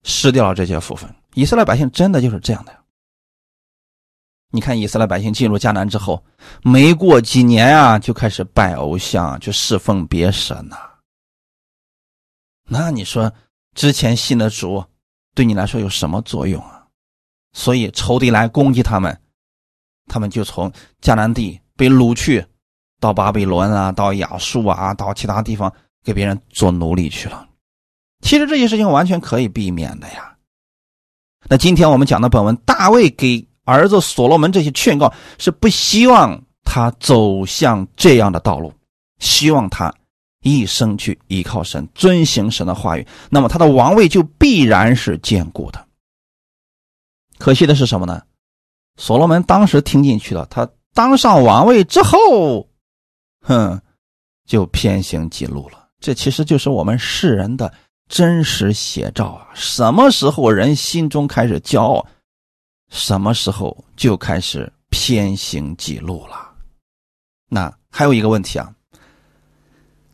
[0.05, 2.73] 失掉了这些福分，以色列百姓真的就是这样的。
[4.51, 6.25] 你看，以色列百姓进入迦南之后，
[6.63, 10.77] 没过几年啊，就开始拜偶像，去侍奉别神呐。
[12.69, 13.33] 那你说，
[13.75, 14.85] 之前信的主，
[15.35, 16.87] 对你来说有什么作用啊？
[17.53, 19.21] 所以仇敌来攻击他们，
[20.07, 22.47] 他们就从迦南地被掳去，
[23.01, 25.73] 到巴比伦啊，到亚述啊，到其他地方
[26.05, 27.49] 给别人做奴隶去了。
[28.25, 30.35] 其实这些事情完全可以避免的呀。
[31.47, 38.73] 那今天我们讲的本文，大卫给儿子所罗门这些劝告，是不希望他走向这样的道路，
[39.19, 39.95] 希望他
[40.43, 45.87] 一生去依靠神，遵行神的话语，那么他的王位就必然是坚固的。
[47.37, 48.23] 可惜的是什么呢？
[48.97, 52.71] 所罗门当时听进去了，他当上王位之后，
[53.43, 53.83] 哼，
[54.47, 55.89] 就偏行己路了。
[56.01, 57.73] 这其实就是我们世人的
[58.09, 59.49] 真实写照啊！
[59.55, 62.07] 什么时候人心中开始骄傲，
[62.91, 66.51] 什么时候就开始偏行己路了。
[67.49, 68.71] 那还有一个问题啊，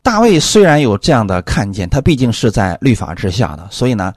[0.03, 4.13] 大卫虽然有这样的看见，他毕竟是在律法之下的，所以呢，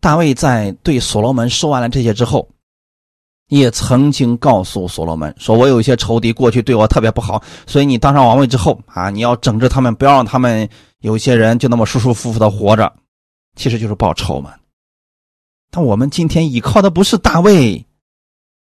[0.00, 2.48] 大卫在对所罗门说完了这些之后。
[3.48, 10.68] 也曾经告诉所罗门说：“我有一些仇敌，过去对我特别不好，所以你当上王位之后啊，你要整治他们，不要让他们
[11.00, 12.94] 有些人就那么舒舒服服的活着，
[13.56, 14.54] 其实就是报仇嘛。”
[15.70, 17.86] 但我们今天依靠的不是大卫，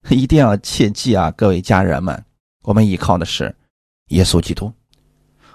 [0.09, 2.24] 一定要切记啊，各位家人们，
[2.62, 3.55] 我们依靠的是
[4.09, 4.72] 耶稣基督，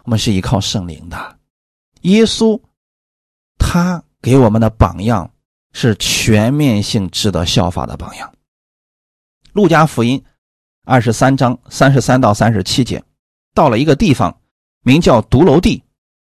[0.03, 1.37] 我们是依靠圣灵的。
[2.01, 2.59] 耶稣
[3.57, 5.31] 他给我们的榜样
[5.71, 8.31] 是全面性值得效法的榜样。
[9.53, 10.21] 路加福音
[10.83, 13.03] 二十三章三十三到三十七节，
[13.53, 14.41] 到了一个地方，
[14.83, 15.81] 名叫独楼地，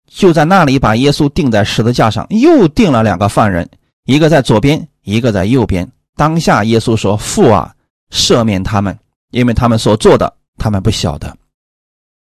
[0.10, 3.70] 就在那里把耶稣钉在十字架上，又钉了两个犯人，
[4.05, 5.89] 一个在左边，一个在右边。
[6.16, 7.74] 当下耶稣说：“父啊，
[8.12, 8.97] 赦免他们，
[9.32, 11.34] 因为他们所做的，他们不晓得。”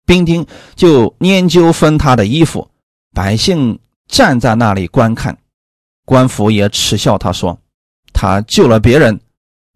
[0.08, 0.46] 兵丁
[0.76, 2.68] 就研究分他的衣服，
[3.14, 5.38] 百姓站在那里观看，
[6.06, 7.58] 官府也耻笑他说
[8.14, 9.20] ：“他救了别人。”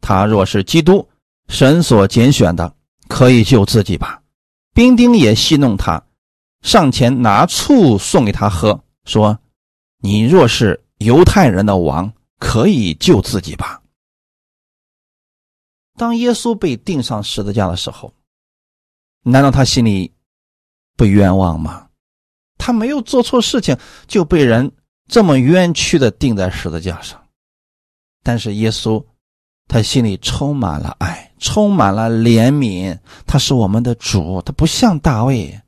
[0.01, 1.07] 他若是基督，
[1.49, 2.73] 神所拣选的，
[3.07, 4.21] 可以救自己吧。
[4.73, 6.01] 兵丁也戏弄他，
[6.61, 9.39] 上前拿醋送给他喝，说
[10.01, 13.81] ：“你若是犹太人的王，可以救自己吧。”
[15.97, 18.13] 当耶稣被钉上十字架的时候，
[19.23, 20.13] 难道他心里
[20.95, 21.87] 不冤枉吗？
[22.57, 24.71] 他没有做错事情，就被人
[25.07, 27.21] 这么冤屈的钉在十字架上。
[28.23, 29.03] 但是耶稣。
[29.71, 32.97] 他心里充满了爱，充满了怜悯。
[33.27, 35.61] 他是我们的主，他不像大卫。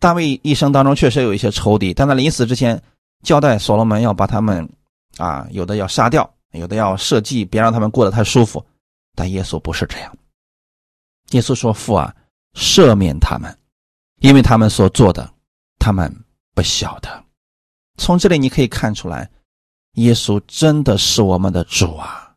[0.00, 2.82] 大卫一生当中确实有一些仇敌，但他临死之前
[3.22, 4.68] 交代所罗门要把他们，
[5.18, 8.64] 啊，有的要杀掉，有的要设计，别让他们过得太舒服。
[9.14, 10.16] 但耶稣不是这样。
[11.32, 12.12] 耶稣说：“父啊，
[12.54, 13.54] 赦免他们，
[14.20, 15.30] 因为他们所做的，
[15.78, 16.12] 他们
[16.54, 17.24] 不晓得。”
[17.98, 19.28] 从这里你可以看出来，
[19.96, 22.34] 耶稣真的是我们的主啊。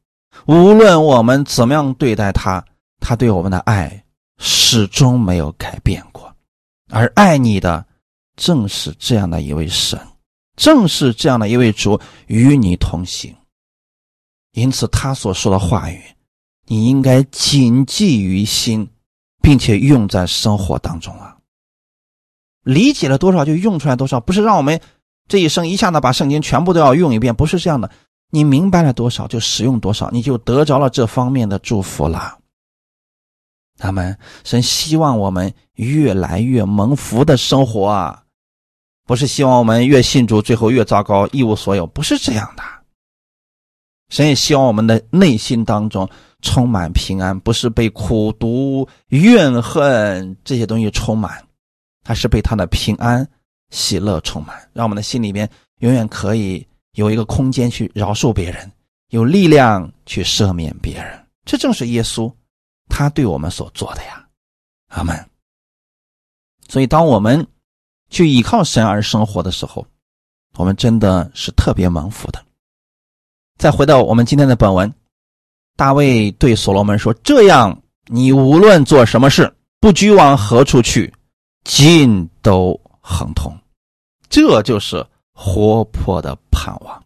[0.47, 2.63] 无论我们怎么样对待他，
[2.99, 4.03] 他对我们的爱
[4.39, 6.03] 始终没有改变，
[6.93, 7.83] 而爱你的
[8.35, 9.99] 正是这样的一位神，
[10.55, 13.35] 正是这样的一位主与你同行。
[14.51, 15.99] 因此，他所说的话语，
[16.67, 18.87] 你应该谨记于心，
[19.41, 21.35] 并且用在生活当中啊。
[22.61, 24.79] 理解了多少就用出来多少，不是让我们
[25.27, 27.89] 这一生一下子把圣经全部都要用一遍，不是这样的。
[28.29, 32.37] 你明白了多少，就使用多少，你就得着了这方面的祝福了。
[33.83, 38.23] 他们神希望我们越来越蒙福的生活啊，
[39.05, 42.63] 不是希望我们越信主最后越糟糕一无所有，不是这样的。
[44.07, 46.09] 神也希望我们的内心当中
[46.41, 51.43] 充满平安，不是被苦毒、怨恨这些东西充满，
[52.05, 53.27] 他是被他的平安、
[53.71, 56.65] 喜乐充满，让我们的心里边永远可以。
[56.93, 58.71] 有一个空间去饶恕别人，
[59.09, 62.31] 有力量去赦免别人，这正是耶稣
[62.95, 64.23] 他对我们所做的呀，
[64.89, 65.17] 阿门。
[66.69, 67.47] 所以，当我们
[68.11, 69.83] 去依靠神而生活的时候，
[70.57, 72.45] 我们真的是特别蒙福的。
[73.57, 74.93] 再回到我们今天的本文，
[75.75, 81.11] 大卫对所罗门说：“这样，你无论做什么事，不拘往何处去，
[81.63, 83.57] 尽都亨通。”
[84.29, 85.03] 这就是。
[85.35, 87.03] 活泼的盼望。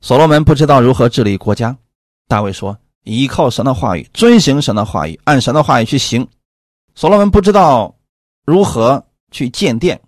[0.00, 1.78] 所罗门不知道如何治理国家，
[2.26, 6.26] 大卫说：“依靠神的话语，遵行神的话语，按神的话语去行。”
[6.94, 7.94] 所罗门不知道
[8.44, 10.00] 如何去建殿，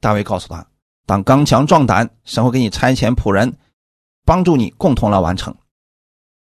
[0.00, 0.66] 大卫告诉他
[1.06, 3.52] ：“当刚强壮胆，神会给你差遣仆人，
[4.24, 5.54] 帮助你共同来完成。”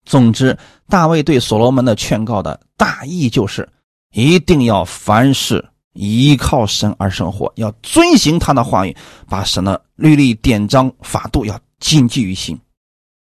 [0.05, 0.59] 总之，
[0.89, 3.69] 大卫对所罗门的劝告的大意就是：
[4.13, 5.69] 一定要凡事。
[5.95, 8.97] 依靠神而生活，要遵行他的话语，
[9.29, 12.59] 把神的律例、典章、法度要谨记于心。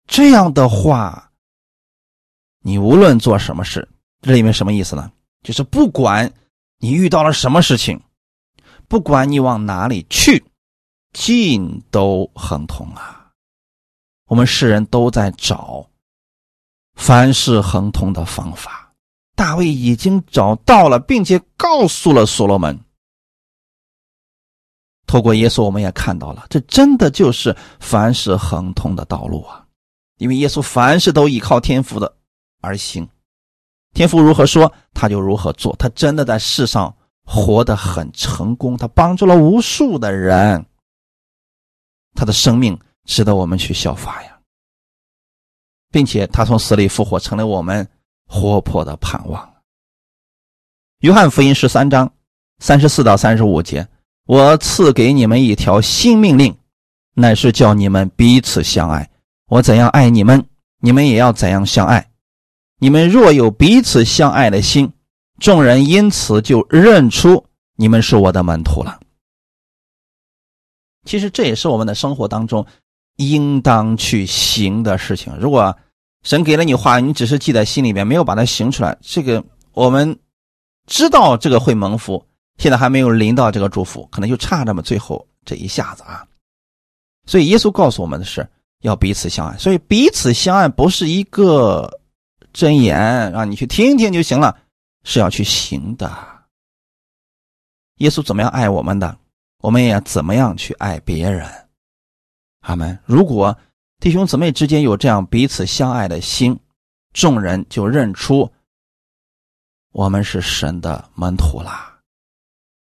[0.07, 1.28] 这样的话，
[2.61, 3.87] 你无论做什么事，
[4.21, 5.11] 这里面什么意思呢？
[5.43, 6.31] 就是不管
[6.77, 8.01] 你遇到了什么事情，
[8.87, 10.43] 不管你往哪里去，
[11.13, 13.31] 尽都亨通啊！
[14.27, 15.89] 我们世人都在找
[16.95, 18.93] 凡事亨通的方法。
[19.35, 22.77] 大卫已经找到了，并且告诉了所罗门。
[25.07, 29.65] 透过耶稣，我们也看到了，这真的就是凡事亨通的道路啊！
[30.17, 32.13] 因为耶稣凡事都依靠天父的
[32.61, 33.07] 而行，
[33.93, 35.75] 天父如何说，他就如何做。
[35.77, 36.93] 他真的在世上
[37.23, 40.65] 活得很成功，他帮助了无数的人，
[42.15, 44.39] 他的生命值得我们去效法呀，
[45.89, 47.87] 并且他从死里复活，成了我们
[48.27, 49.53] 活泼的盼望。
[50.99, 52.11] 约翰福音十三章
[52.59, 53.87] 三十四到三十五节
[54.27, 56.57] ：“我赐给你们一条新命令，
[57.13, 59.09] 乃是叫你们彼此相爱。
[59.47, 60.45] 我怎样爱你们，
[60.79, 62.08] 你们也要怎样相爱。
[62.79, 64.91] 你们若有彼此相爱的心。”
[65.39, 67.45] 众人因此就认出
[67.77, 68.99] 你们是我的门徒了。
[71.05, 72.65] 其实这也是我们的生活当中
[73.15, 75.33] 应当去行的事情。
[75.39, 75.73] 如果
[76.23, 80.19] 神给了你话，你只是记在心里面，没有把它行出来，这个我们
[80.87, 82.21] 知道这个会蒙福，
[82.57, 86.27] 现在还没有临到这个祝福，可能就差这么最后这一下子啊。
[87.25, 88.45] 所以耶稣告诉我们的是
[88.81, 89.57] 要彼此相爱。
[89.57, 91.89] 所以彼此相爱不是一个
[92.53, 94.57] 真言，让你去听听就行了。
[95.03, 96.11] 是要去行的。
[97.95, 99.17] 耶稣怎么样爱我们的，
[99.59, 101.49] 我们也怎么样去爱别人。
[102.61, 102.97] 阿门。
[103.05, 103.57] 如果
[103.99, 106.59] 弟兄姊妹之间有这样彼此相爱的心，
[107.13, 108.51] 众人就认出
[109.91, 111.99] 我们是神的门徒啦。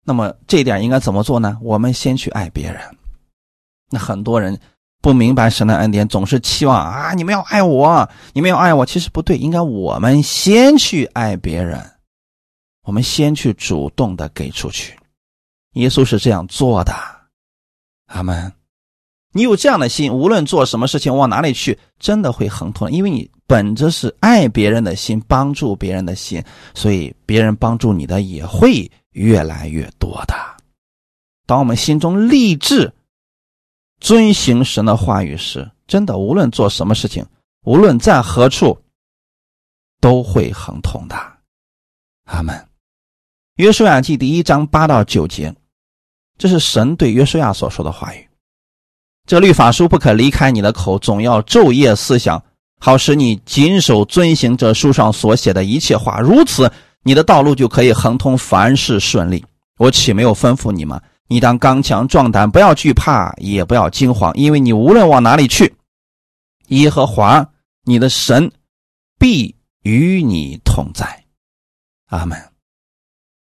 [0.06, 1.58] 那么这一点应该怎么做呢？
[1.62, 2.80] 我们先去爱别人。
[3.90, 4.60] 那很多人
[5.04, 8.86] 不明白神的恩典，总是期望啊，你们要爱我，你们要爱我。
[8.86, 11.92] 其实不对，应该我们先去爱别人。
[12.86, 14.98] 我们先去主动的给出去，
[15.74, 16.94] 耶稣是这样做的，
[18.06, 18.54] 阿门。
[19.34, 26.42] 你有这样的心，无论做什么事情，往哪里去，真的会亨通，因为你本着是爱别人的心，帮助别人的心，
[26.74, 30.34] 所以别人帮助你的也会越来越多的。
[31.46, 32.94] 当我们心中立志
[34.04, 37.26] 遵行神的话语时，真的无论做什么事情，
[37.64, 38.78] 无论在何处，
[40.02, 41.16] 都会亨通的，
[42.26, 42.68] 阿门。
[43.56, 45.56] 约书亚记第一章八到九节，
[46.38, 48.28] 这是神对约书亚所说的话语。
[49.26, 52.44] 这律法书不可离开你的口，总要昼夜思想，
[52.82, 56.20] 好使你谨守遵行这书上所写的一切话。
[56.20, 56.70] 如此，
[57.04, 59.46] 你的道路就可以亨通，凡事顺利。
[59.78, 61.02] 我岂没有吩咐你吗？
[61.28, 65.74] 你当刚强壮胆，不要惧怕，也不要惊慌，因为你无论往哪里去，
[66.68, 67.50] 耶和华
[67.84, 68.52] 你的神
[69.18, 71.24] 必与你同在。
[72.08, 72.38] 阿门。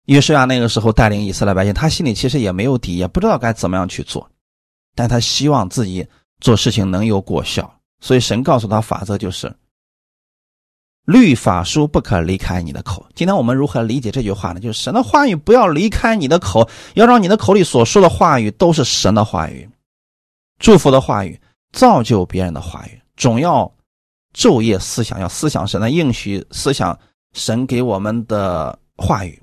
[0.05, 4.29] 约书亚那个时候带领以色列百姓，他心里其实也没有底，也不知道该怎么样去做，
[4.95, 6.07] 但他希望自己
[6.39, 9.53] 做事情能有果效，所以神告诉他法则就是：
[11.07, 13.07] 律法书不可离开你的口。
[13.15, 14.59] 今天我们如何理解这句话呢？
[14.59, 19.69] 就是神的话语不要离开你的口，要让你的口里所说的话语都是神的话语，
[20.59, 21.39] 祝福的话语，
[21.71, 23.73] 造就别人的话语，总要
[24.33, 26.99] 昼夜思想，要思想神的应许，思想
[27.31, 29.41] 神给我们的话语。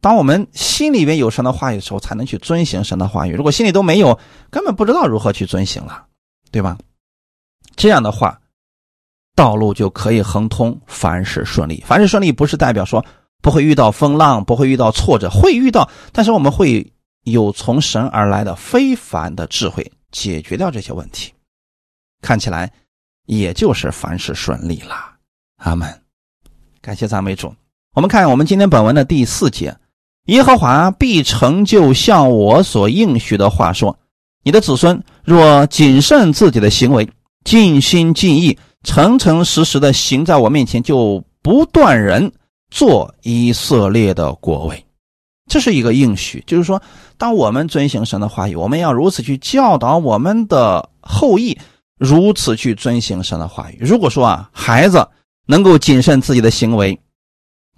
[0.00, 3.34] 当我们心里边有神的话语的时候，才能去遵行神的话语。
[3.34, 6.06] 如果心里都没有，根本不知道如何去遵行了，
[6.50, 6.78] 对吧？
[7.76, 8.40] 这样的话，
[9.38, 11.80] 道路就可以亨通，凡事顺利。
[11.86, 13.04] 凡事顺利不是代表说
[13.40, 16.84] 不会遇到风浪，不会遇到挫折，会遇到，但是我们会
[17.22, 21.32] 有从神而来的非凡的智慧，解决掉这些问题。
[22.20, 22.68] 看起来
[23.26, 25.14] 也就是凡事顺利啦。
[25.58, 25.88] 阿门。
[26.80, 27.54] 感谢赞美主。
[27.94, 29.76] 我们看我们今天本文的第四节。
[30.24, 33.96] 耶和华必成就像我所应许的话说
[34.42, 37.08] ：“你的子孙若谨慎自己的行为，
[37.44, 42.32] 尽心尽意、诚诚实实的行在我面前，就不断人
[42.70, 44.84] 做以色列的国位。”
[45.50, 46.82] 这是一个应许，就是说，
[47.16, 51.58] 当我们遵行神的话语，我们要如此去教导我们的后裔，
[51.98, 53.78] 如此去遵行神的话语。
[53.80, 55.08] 如果说啊，孩子
[55.46, 57.00] 能够谨慎自己的行为，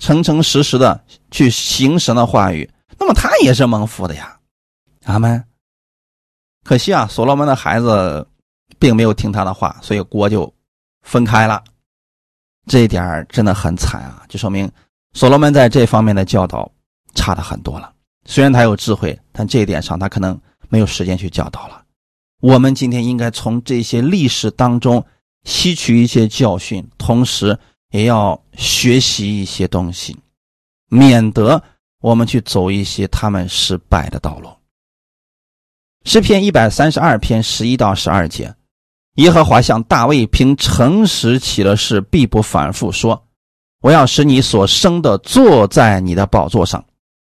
[0.00, 4.36] 诚诚实实的去行神的话语，那么他也是蒙福的呀，
[5.04, 5.44] 阿门。
[6.64, 8.26] 可惜啊，所罗门的孩子
[8.80, 10.52] 并没有听他的话，所以国就
[11.02, 11.62] 分开了。
[12.66, 14.70] 这一点真的很惨啊，就说明
[15.12, 16.70] 所罗门在这方面的教导
[17.14, 17.92] 差的很多了。
[18.26, 21.82] 虽然他有智慧，但这一点上他可能没有时间去教导了。
[22.40, 25.04] 我们今天应该从这些历史当中
[25.44, 27.58] 吸取一些教训，同时。
[27.92, 30.16] 也要学习一些东西，
[30.90, 31.60] 免得
[32.00, 34.48] 我们去走一些他们失败的道路。
[36.04, 38.54] 诗篇一百三十二篇十一到十二节，
[39.20, 43.22] 耶和华向大卫凭诚实起了誓，必不反复说
[43.82, 46.82] ：“我要使你所生的坐在你的宝座上，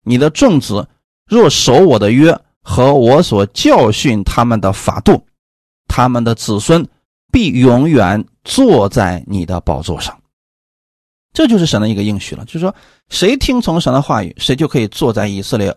[0.03, 0.89] 你的众子
[1.29, 5.25] 若守我的约和我所教训他们的法度，
[5.87, 6.85] 他们的子孙
[7.31, 10.19] 必永远坐在你的宝座上。”
[11.33, 12.75] 这就是神的一个应许了，就是说，
[13.11, 15.73] 谁听从神的话语，谁就可以坐在以色列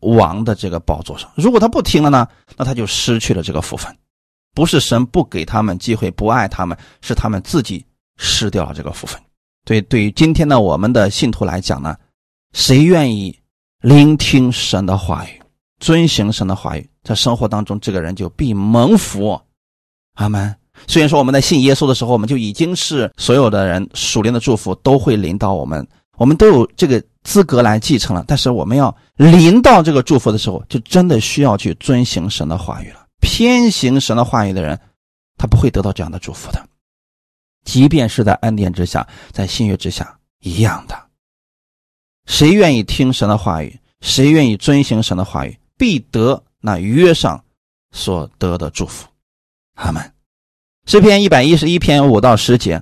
[0.00, 1.30] 王的这个宝座上。
[1.34, 2.28] 如果他不听了呢，
[2.58, 3.96] 那他就失去了这个福分。
[4.56, 7.84] 不是神不给他们机会，不爱他们，是他们自己
[8.16, 9.20] 失掉了这个福分。
[9.66, 11.94] 对，对于今天的我们的信徒来讲呢，
[12.54, 13.38] 谁愿意
[13.82, 15.42] 聆听神的话语，
[15.78, 19.38] 遵行神的话语，在生活当中，这个人就必蒙福。
[20.14, 20.56] 阿门。
[20.86, 25.86] 虽然说我们在信耶稣的时候，我们就已经是所有的人属灵的祝福都会临到我们，
[26.16, 28.24] 我们都有这个资格来继承了。
[28.26, 33.05] 但是我们要临到这个祝福的时候，就真的需要去遵行神的话语了。
[33.26, 34.80] 偏行神的话语的人，
[35.36, 36.68] 他不会得到这样的祝福的。
[37.64, 40.96] 即便是在恩典之下，在新约之下一样的。
[42.26, 47.44] 谁愿意听神的话语，谁愿意遵行神的话语，必得那约上
[47.90, 49.08] 所得的祝福。
[49.74, 50.14] 阿门。
[50.86, 52.80] 诗篇一百一十一篇五到十节，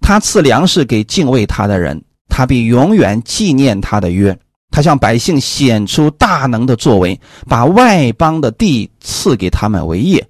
[0.00, 4.38] 他赐粮食给敬畏他的人，他必永远纪念他的约。
[4.70, 10.26] 他向百姓显出大能的作为，把外邦的地赐给他们为业。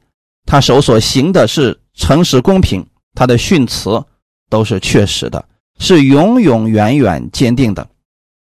[0.46, 2.84] 他手所行的是诚实公平，
[3.14, 4.02] 他的训词
[4.48, 5.44] 都是确实的，
[5.78, 7.86] 是永永远远坚定的，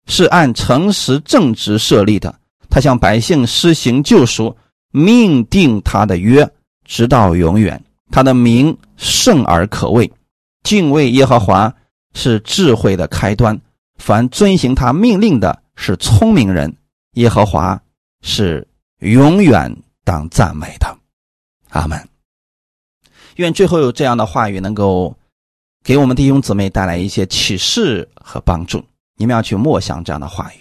[0.06, 2.32] 是按诚实正直设立的。
[2.68, 4.56] 他向百姓施行救赎，
[4.92, 6.48] 命定他的约，
[6.84, 7.82] 直到永远。
[8.12, 10.12] 他的名圣而可畏，
[10.62, 11.72] 敬畏耶和华
[12.14, 13.60] 是智慧的开端。
[13.98, 16.70] 凡遵行他命令的，是聪明人。
[17.14, 17.80] 耶和华
[18.20, 18.66] 是
[18.98, 19.74] 永远
[20.04, 20.94] 当赞美的。
[21.70, 21.98] 阿门。
[23.36, 25.16] 愿最后有这样的话语，能够
[25.82, 28.84] 给我们弟兄姊妹带来一些启示和帮助。
[29.16, 30.58] 你们要去默想这样的话语。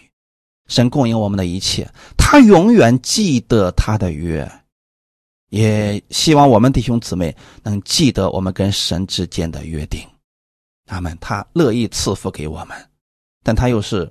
[0.67, 1.85] 神供应我们的一切，
[2.17, 4.49] 他永远记得他的约。
[5.49, 10.01] 也希望我们弟兄姊妹能记得我们跟神之间的约定，
[10.87, 11.17] 阿门。
[11.19, 12.89] 他乐意赐福给我们，
[13.43, 14.09] 但他又是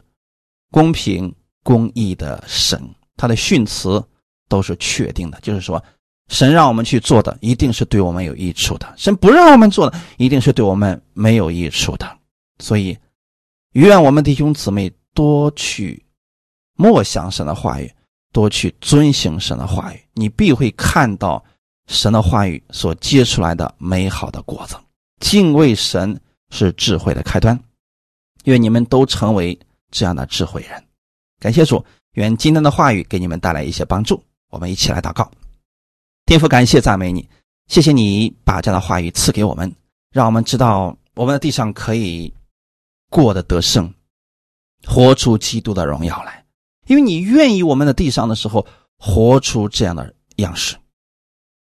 [0.71, 2.81] 公平公义的神，
[3.17, 4.03] 他的训词
[4.49, 5.83] 都是确定的，就是说，
[6.29, 12.19] 神让我们去做的，一定是对我们有益处的；神不让我们做的，一定是对我们没有益处的。
[12.59, 12.97] 所以，
[13.73, 16.05] 愿我们弟兄姊妹多去
[16.77, 17.93] 默想神的话语。
[18.31, 21.43] 多去遵行神的话语，你必会看到
[21.87, 24.77] 神的话语所结出来的美好的果子。
[25.19, 27.59] 敬畏神是智慧的开端，
[28.45, 29.59] 愿你们都成为
[29.91, 30.83] 这样的智慧人。
[31.41, 31.85] 感谢主，
[32.15, 34.23] 愿今天的话语给你们带来一些帮助。
[34.51, 35.31] 我们一起来祷告，
[36.25, 37.29] 天父，感谢赞美你，
[37.67, 39.71] 谢谢你把这样的话语赐给我们，
[40.11, 42.33] 让我们知道我们的地上可以
[43.11, 43.93] 过得得胜，
[44.87, 46.43] 活出基督的荣耀来。
[46.87, 48.67] 因为你愿意我们的地上的时候
[48.99, 50.75] 活出这样的样式，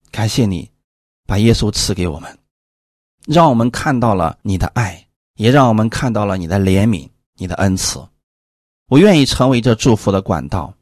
[0.09, 0.67] 感谢你
[1.27, 2.35] 把耶稣赐给我们，
[3.27, 8.03] 让我们看到了你的爱，也让我们看到了你的怜悯、你的恩慈。
[8.91, 10.73] 我愿意成为这祝福的管道，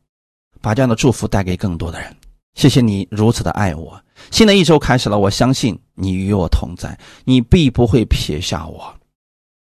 [0.61, 2.17] 把这样的祝福带给更多的人。
[2.55, 4.03] 谢谢你如此的爱我。
[4.31, 8.91] 新的一周开始了，我相信你与我同在，你必不会撇下我，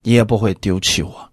[0.02, 1.30] 也不会丢弃我。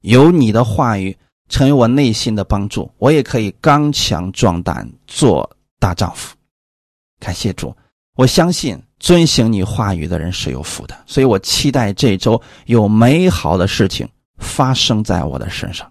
[0.00, 1.16] 有你的话语。
[1.48, 5.48] 成为我内心的帮助，我也可以刚强壮胆做
[5.78, 6.36] 大丈夫。
[7.18, 7.74] 感谢主，
[8.16, 14.06] 我相信遵行你话语的人是有福的，所以我期待这周有美好的事情
[14.36, 15.90] 发生在我的身上。